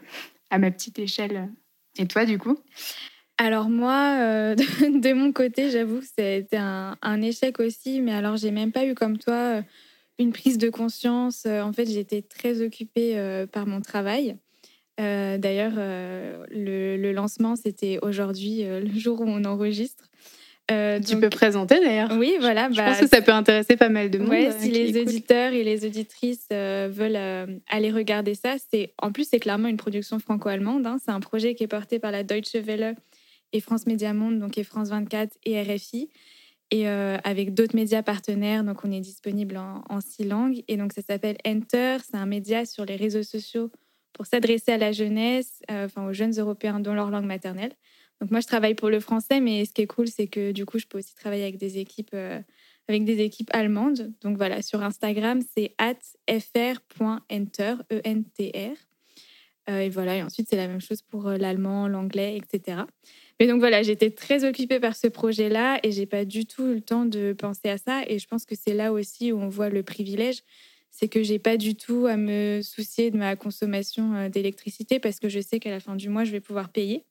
à 0.51 0.59
ma 0.59 0.71
petite 0.71 0.99
échelle. 0.99 1.49
Et 1.99 2.07
toi, 2.07 2.25
du 2.25 2.39
coup? 2.39 2.59
Alors 3.39 3.69
moi, 3.69 4.17
euh, 4.19 4.55
de, 4.81 5.13
mon 5.13 5.33
côté, 5.33 5.71
j'avoue 5.71 6.01
que 6.01 6.07
c'était 6.07 6.57
un, 6.57 6.97
un 7.03 7.23
échec 7.23 7.61
aussi, 7.61 8.01
mais 8.01 8.13
alors 8.13 8.37
j'ai 8.37 8.51
même 8.51 8.73
pas 8.73 8.85
eu 8.85 8.95
comme 8.95 9.19
toi 9.19 9.35
euh, 9.59 9.63
une 10.19 10.33
prise 10.33 10.59
de 10.59 10.71
conscience. 10.71 11.45
Euh, 11.47 11.63
En 11.63 11.73
fait, 11.73 11.87
j'étais 11.87 12.23
très 12.23 12.61
occupée 12.63 13.19
euh, 13.19 13.47
par 13.47 13.67
mon 13.67 13.81
travail. 13.81 14.37
Euh, 15.01 15.39
D'ailleurs, 15.39 15.75
euh, 15.77 16.45
le, 16.51 17.13
lancement, 17.13 17.57
c'était 17.57 17.99
aujourd'hui, 18.03 18.65
euh, 18.65 18.81
le 18.81 18.99
jour 18.99 19.21
où 19.21 19.25
on 19.27 19.45
enregistre. 19.45 20.08
Euh, 20.71 21.01
Tu 21.01 21.13
donc- 21.13 21.23
peux 21.23 21.31
présenter 21.31 21.81
d'ailleurs. 21.81 22.11
Oui, 22.19 22.35
voilà. 22.41 22.69
Je 22.71 22.77
bah, 22.77 22.87
pense 22.87 23.01
que 23.01 23.07
ça 23.07 23.23
peut 23.23 23.33
intéresser 23.33 23.77
pas 23.77 23.89
mal 23.89 24.11
de 24.11 24.19
monde. 24.19 24.29
Ouais, 24.29 24.49
euh, 24.49 24.53
si 24.59 24.71
les 24.71 24.91
écoute. 24.91 25.09
auditeurs 25.09 25.53
et 25.53 25.65
les 25.65 25.87
auditrices 25.87 26.47
euh, 26.53 26.89
veulent 26.93 27.17
euh, 27.17 27.47
aller 27.69 27.91
regarder 27.91 28.35
ça, 28.35 28.57
c'est 28.71 28.93
en 29.01 29.11
plus 29.13 29.29
c'est 29.29 29.41
clairement 29.41 29.69
une 29.69 29.79
production 29.79 30.19
franco-allemande. 30.19 30.87
hein. 30.87 30.99
C'est 31.03 31.11
un 31.11 31.21
projet 31.21 31.55
qui 31.55 31.65
est 31.65 31.69
porté 31.69 31.99
par 31.99 32.11
la 32.13 32.23
Deutsche 32.23 32.55
Welle 32.55 32.97
et 33.53 33.61
France 33.61 33.87
Média 33.87 34.13
Monde, 34.13 34.39
donc 34.39 34.59
et 34.59 34.65
France 34.65 34.89
24 34.91 35.33
et 35.45 35.63
RFI, 35.63 36.11
et 36.71 36.87
avec 36.87 37.55
d'autres 37.55 37.75
médias 37.75 38.03
partenaires. 38.03 38.63
Donc 38.63 38.85
on 38.85 38.93
est 38.93 39.01
disponible 39.01 39.57
en, 39.57 39.83
en 39.89 40.01
six 40.03 40.25
langues. 40.25 40.63
Et 40.69 40.77
donc 40.77 40.93
ça 40.93 41.01
s'appelle 41.01 41.39
Enter. 41.47 41.97
C'est 42.05 42.19
un 42.19 42.27
média 42.27 42.67
sur 42.67 42.85
les 42.85 42.97
réseaux 42.97 43.23
sociaux 43.23 43.71
pour 44.13 44.27
s'adresser 44.27 44.73
à 44.73 44.77
la 44.77 44.93
jeunesse, 44.93 45.63
enfin 45.71 46.05
aux 46.07 46.13
jeunes 46.13 46.35
Européens 46.39 46.79
dans 46.79 46.93
leur 46.93 47.09
langue 47.11 47.25
maternelle. 47.25 47.73
Donc 48.21 48.31
moi 48.31 48.41
je 48.41 48.47
travaille 48.47 48.75
pour 48.75 48.91
le 48.91 49.01
français, 49.01 49.41
mais 49.41 49.65
ce 49.65 49.73
qui 49.73 49.83
est 49.83 49.87
cool, 49.87 50.09
c'est 50.09 50.27
que 50.27 50.53
du 50.53 50.65
coup 50.67 50.79
je 50.79 50.87
peux 50.87 50.99
aussi 50.99 51.15
travailler 51.15 51.43
avec 51.43 51.59
des 51.59 51.79
équipes. 51.79 52.11
euh, 52.15 52.41
avec 52.89 53.05
des 53.05 53.21
équipes 53.21 53.51
allemandes. 53.53 54.13
Donc 54.23 54.37
voilà, 54.37 54.63
sur 54.63 54.83
Instagram, 54.83 55.41
c'est 55.55 55.75
fr.enter, 56.29 57.75
E-N-T-R. 57.93 58.77
Euh, 59.69 59.81
et 59.81 59.91
voilà, 59.91 60.17
et 60.17 60.23
ensuite, 60.23 60.47
c'est 60.49 60.57
la 60.57 60.67
même 60.67 60.81
chose 60.81 61.03
pour 61.03 61.29
euh, 61.29 61.37
l'allemand, 61.37 61.89
l'anglais, 61.89 62.39
etc. 62.39 62.79
Mais 63.39 63.47
donc 63.47 63.61
voilà, 63.61 63.83
j'étais 63.83 64.11
très 64.11 64.45
occupée 64.45 64.81
par 64.81 64.97
ce 64.97 65.07
projet-là 65.07 65.79
et 65.83 65.93
j'ai 65.93 66.07
pas 66.07 66.25
du 66.25 66.47
tout 66.47 66.65
eu 66.65 66.75
le 66.77 66.81
temps 66.81 67.05
de 67.05 67.35
penser 67.35 67.69
à 67.69 67.77
ça. 67.77 68.03
Et 68.09 68.19
je 68.19 68.27
pense 68.27 68.47
que 68.47 68.55
c'est 68.55 68.73
là 68.73 68.93
aussi 68.93 69.31
où 69.33 69.39
on 69.39 69.49
voit 69.49 69.69
le 69.69 69.83
privilège, 69.83 70.39
c'est 70.91 71.09
que 71.09 71.23
j'ai 71.23 71.39
pas 71.39 71.59
du 71.59 71.75
tout 71.77 72.07
à 72.07 72.17
me 72.17 72.61
soucier 72.63 73.11
de 73.11 73.19
ma 73.19 73.37
consommation 73.37 74.29
d'électricité 74.31 74.99
parce 74.99 75.21
que 75.21 75.29
je 75.29 75.41
sais 75.41 75.61
qu'à 75.61 75.71
la 75.71 75.81
fin 75.81 75.97
du 75.97 76.09
mois, 76.09 76.25
je 76.25 76.33
vais 76.33 76.41
pouvoir 76.41 76.71
payer. 76.71 77.05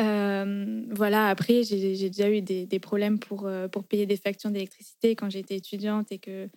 Euh, 0.00 0.82
voilà, 0.90 1.28
après, 1.28 1.62
j'ai 1.62 2.08
déjà 2.08 2.30
eu 2.30 2.40
des, 2.40 2.78
problèmes 2.78 3.18
pour, 3.18 3.46
euh, 3.46 3.68
pour 3.68 3.84
payer 3.84 4.06
des 4.06 4.16
factures 4.16 4.50
d'électricité 4.50 5.14
quand 5.14 5.30
j'étais 5.30 5.56
étudiante 5.56 6.10
et 6.10 6.18
que, 6.18 6.48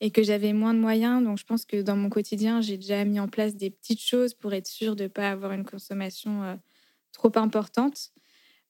et 0.00 0.10
que 0.10 0.22
j'avais 0.22 0.52
moins 0.52 0.74
de 0.74 0.80
moyens. 0.80 1.22
Donc, 1.22 1.38
je 1.38 1.44
pense 1.44 1.64
que 1.64 1.80
dans 1.80 1.96
mon 1.96 2.08
quotidien, 2.08 2.60
j'ai 2.60 2.76
déjà 2.76 3.04
mis 3.04 3.20
en 3.20 3.28
place 3.28 3.54
des 3.54 3.70
petites 3.70 4.02
choses 4.02 4.34
pour 4.34 4.52
être 4.52 4.66
sûre 4.66 4.96
de 4.96 5.04
ne 5.04 5.08
pas 5.08 5.30
avoir 5.30 5.52
une 5.52 5.64
consommation 5.64 6.42
euh, 6.42 6.54
trop 7.12 7.32
importante. 7.36 8.10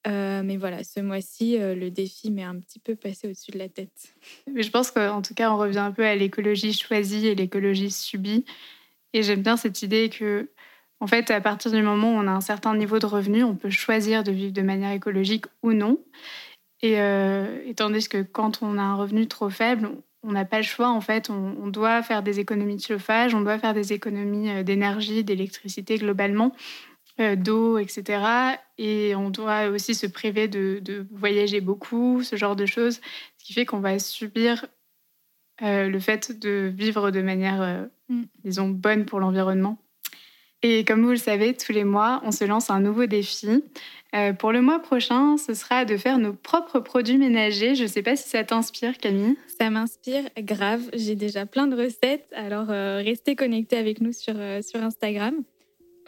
Mais 0.06 0.56
voilà, 0.56 0.84
ce 0.84 1.00
mois-ci, 1.00 1.58
le 1.58 1.90
défi 1.90 2.30
m'est 2.30 2.42
un 2.42 2.58
petit 2.60 2.78
peu 2.78 2.96
passé 2.96 3.28
au-dessus 3.28 3.50
de 3.50 3.58
la 3.58 3.68
tête. 3.68 4.14
Mais 4.50 4.62
je 4.62 4.70
pense 4.70 4.90
qu'en 4.90 5.20
tout 5.20 5.34
cas, 5.34 5.52
on 5.52 5.58
revient 5.58 5.80
un 5.80 5.92
peu 5.92 6.02
à 6.02 6.16
l'écologie 6.16 6.72
choisie 6.72 7.26
et 7.26 7.34
l'écologie 7.34 7.90
subie. 7.90 8.46
Et 9.12 9.22
j'aime 9.22 9.42
bien 9.42 9.58
cette 9.58 9.82
idée 9.82 10.08
que, 10.08 10.50
en 11.00 11.06
fait, 11.06 11.30
à 11.30 11.40
partir 11.40 11.70
du 11.70 11.82
moment 11.82 12.12
où 12.12 12.16
on 12.16 12.26
a 12.26 12.32
un 12.32 12.40
certain 12.40 12.74
niveau 12.74 12.98
de 12.98 13.06
revenu, 13.06 13.44
on 13.44 13.54
peut 13.54 13.70
choisir 13.70 14.24
de 14.24 14.32
vivre 14.32 14.52
de 14.52 14.62
manière 14.62 14.92
écologique 14.92 15.46
ou 15.62 15.72
non. 15.72 15.98
Et, 16.82 17.00
euh, 17.00 17.62
et 17.64 17.74
tandis 17.74 18.08
que 18.08 18.22
quand 18.22 18.62
on 18.62 18.78
a 18.78 18.82
un 18.82 18.94
revenu 18.96 19.26
trop 19.26 19.50
faible, 19.50 19.90
on 20.22 20.32
n'a 20.32 20.44
pas 20.44 20.58
le 20.58 20.64
choix. 20.64 20.88
En 20.88 21.00
fait, 21.00 21.30
on, 21.30 21.56
on 21.62 21.68
doit 21.68 22.02
faire 22.02 22.22
des 22.22 22.40
économies 22.40 22.76
de 22.76 22.82
chauffage, 22.82 23.34
on 23.34 23.40
doit 23.40 23.58
faire 23.58 23.74
des 23.74 23.92
économies 23.92 24.50
euh, 24.50 24.62
d'énergie, 24.62 25.22
d'électricité 25.22 25.98
globalement, 25.98 26.52
euh, 27.20 27.36
d'eau, 27.36 27.78
etc. 27.78 28.58
Et 28.78 29.14
on 29.14 29.30
doit 29.30 29.68
aussi 29.68 29.94
se 29.94 30.06
priver 30.06 30.48
de, 30.48 30.80
de 30.82 31.06
voyager 31.12 31.60
beaucoup, 31.60 32.22
ce 32.22 32.36
genre 32.36 32.56
de 32.56 32.66
choses, 32.66 33.00
ce 33.38 33.44
qui 33.44 33.52
fait 33.52 33.66
qu'on 33.66 33.80
va 33.80 33.98
subir 33.98 34.66
euh, 35.62 35.88
le 35.88 36.00
fait 36.00 36.38
de 36.38 36.72
vivre 36.74 37.10
de 37.10 37.22
manière, 37.22 37.88
Mm. 38.08 38.22
disons, 38.44 38.68
bonne 38.68 39.04
pour 39.04 39.20
l'environnement. 39.20 39.78
Et 40.62 40.84
comme 40.84 41.04
vous 41.04 41.10
le 41.10 41.16
savez, 41.16 41.54
tous 41.54 41.72
les 41.72 41.84
mois, 41.84 42.20
on 42.24 42.32
se 42.32 42.44
lance 42.44 42.70
un 42.70 42.80
nouveau 42.80 43.06
défi. 43.06 43.62
Euh, 44.14 44.32
pour 44.32 44.52
le 44.52 44.60
mois 44.60 44.80
prochain, 44.80 45.36
ce 45.36 45.54
sera 45.54 45.84
de 45.84 45.96
faire 45.96 46.18
nos 46.18 46.32
propres 46.32 46.80
produits 46.80 47.18
ménagers. 47.18 47.74
Je 47.74 47.82
ne 47.82 47.88
sais 47.88 48.02
pas 48.02 48.16
si 48.16 48.28
ça 48.28 48.42
t'inspire, 48.42 48.98
Camille. 48.98 49.36
Ça 49.58 49.70
m'inspire 49.70 50.24
grave. 50.38 50.82
J'ai 50.94 51.14
déjà 51.14 51.46
plein 51.46 51.66
de 51.66 51.76
recettes. 51.76 52.26
Alors, 52.34 52.70
euh, 52.70 53.02
restez 53.04 53.36
connectés 53.36 53.76
avec 53.76 54.00
nous 54.00 54.12
sur, 54.12 54.34
euh, 54.36 54.62
sur 54.62 54.82
Instagram. 54.82 55.34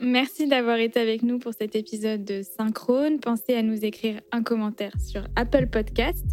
Merci 0.02 0.46
d'avoir 0.46 0.78
été 0.78 0.98
avec 0.98 1.22
nous 1.22 1.38
pour 1.38 1.52
cet 1.52 1.76
épisode 1.76 2.24
de 2.24 2.40
Synchrone. 2.42 3.20
Pensez 3.20 3.54
à 3.54 3.62
nous 3.62 3.84
écrire 3.84 4.18
un 4.32 4.42
commentaire 4.42 4.92
sur 4.98 5.24
Apple 5.36 5.66
Podcast 5.66 6.24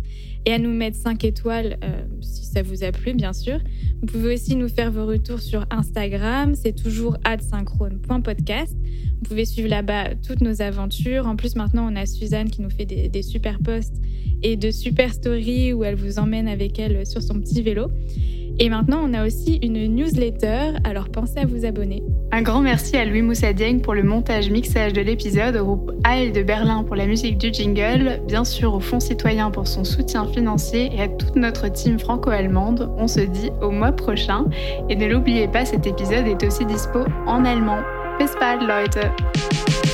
et 0.45 0.53
à 0.53 0.57
nous 0.57 0.71
mettre 0.71 0.95
5 0.95 1.25
étoiles 1.25 1.77
euh, 1.83 2.01
si 2.21 2.45
ça 2.45 2.61
vous 2.61 2.85
a 2.85 2.93
plu, 2.93 3.13
bien 3.13 3.33
sûr. 3.33 3.59
Vous 3.99 4.05
pouvez 4.05 4.35
aussi 4.35 4.55
nous 4.55 4.69
faire 4.69 4.89
vos 4.89 5.05
retours 5.05 5.41
sur 5.41 5.65
Instagram. 5.69 6.55
C'est 6.55 6.81
toujours 6.81 7.17
synchrone.podcast. 7.41 8.73
Vous 8.73 9.23
pouvez 9.27 9.43
suivre 9.43 9.67
là-bas 9.67 10.15
toutes 10.15 10.39
nos 10.39 10.61
aventures. 10.61 11.27
En 11.27 11.35
plus, 11.35 11.57
maintenant, 11.57 11.91
on 11.91 11.95
a 11.97 12.05
Suzanne 12.05 12.49
qui 12.49 12.61
nous 12.61 12.69
fait 12.69 12.85
des, 12.85 13.09
des 13.09 13.21
super 13.21 13.59
posts 13.59 13.95
et 14.43 14.55
de 14.55 14.71
super 14.71 15.13
stories 15.13 15.73
où 15.73 15.83
elle 15.83 15.95
vous 15.95 16.19
emmène 16.19 16.47
avec 16.47 16.79
elle 16.79 17.05
sur 17.05 17.21
son 17.21 17.41
petit 17.41 17.61
vélo. 17.61 17.87
Et 18.59 18.69
maintenant, 18.69 19.01
on 19.03 19.13
a 19.13 19.25
aussi 19.25 19.59
une 19.61 19.85
newsletter, 19.95 20.77
alors 20.83 21.09
pensez 21.09 21.39
à 21.39 21.45
vous 21.45 21.63
abonner. 21.65 22.01
Un 22.31 22.41
grand 22.41 22.61
merci 22.61 22.97
à 22.97 23.05
Louis 23.05 23.21
Moussadieng 23.21 23.79
pour 23.79 23.93
le 23.93 24.01
montage-mixage 24.01 24.93
de 24.93 25.01
l'épisode, 25.01 25.55
au 25.57 25.63
groupe 25.63 25.91
AL 26.03 26.31
de 26.31 26.41
Berlin 26.41 26.83
pour 26.83 26.95
la 26.95 27.05
musique 27.05 27.37
du 27.37 27.53
jingle, 27.53 28.19
bien 28.27 28.43
sûr 28.43 28.73
au 28.73 28.79
Fonds 28.79 28.99
citoyen 28.99 29.51
pour 29.51 29.67
son 29.67 29.83
soutien 29.83 30.25
financier 30.25 30.89
et 30.95 31.01
à 31.01 31.07
toute 31.07 31.35
notre 31.35 31.71
team 31.71 31.99
franco-allemande. 31.99 32.91
On 32.97 33.07
se 33.07 33.21
dit 33.21 33.51
au 33.61 33.69
mois 33.69 33.91
prochain. 33.91 34.45
Et 34.89 34.95
ne 34.95 35.05
l'oubliez 35.05 35.47
pas, 35.47 35.63
cet 35.63 35.85
épisode 35.85 36.25
est 36.25 36.43
aussi 36.43 36.65
dispo 36.65 36.99
en 37.27 37.45
allemand. 37.45 37.79
Bis 38.19 38.31
bald, 38.39 38.63
Leute! 38.63 39.86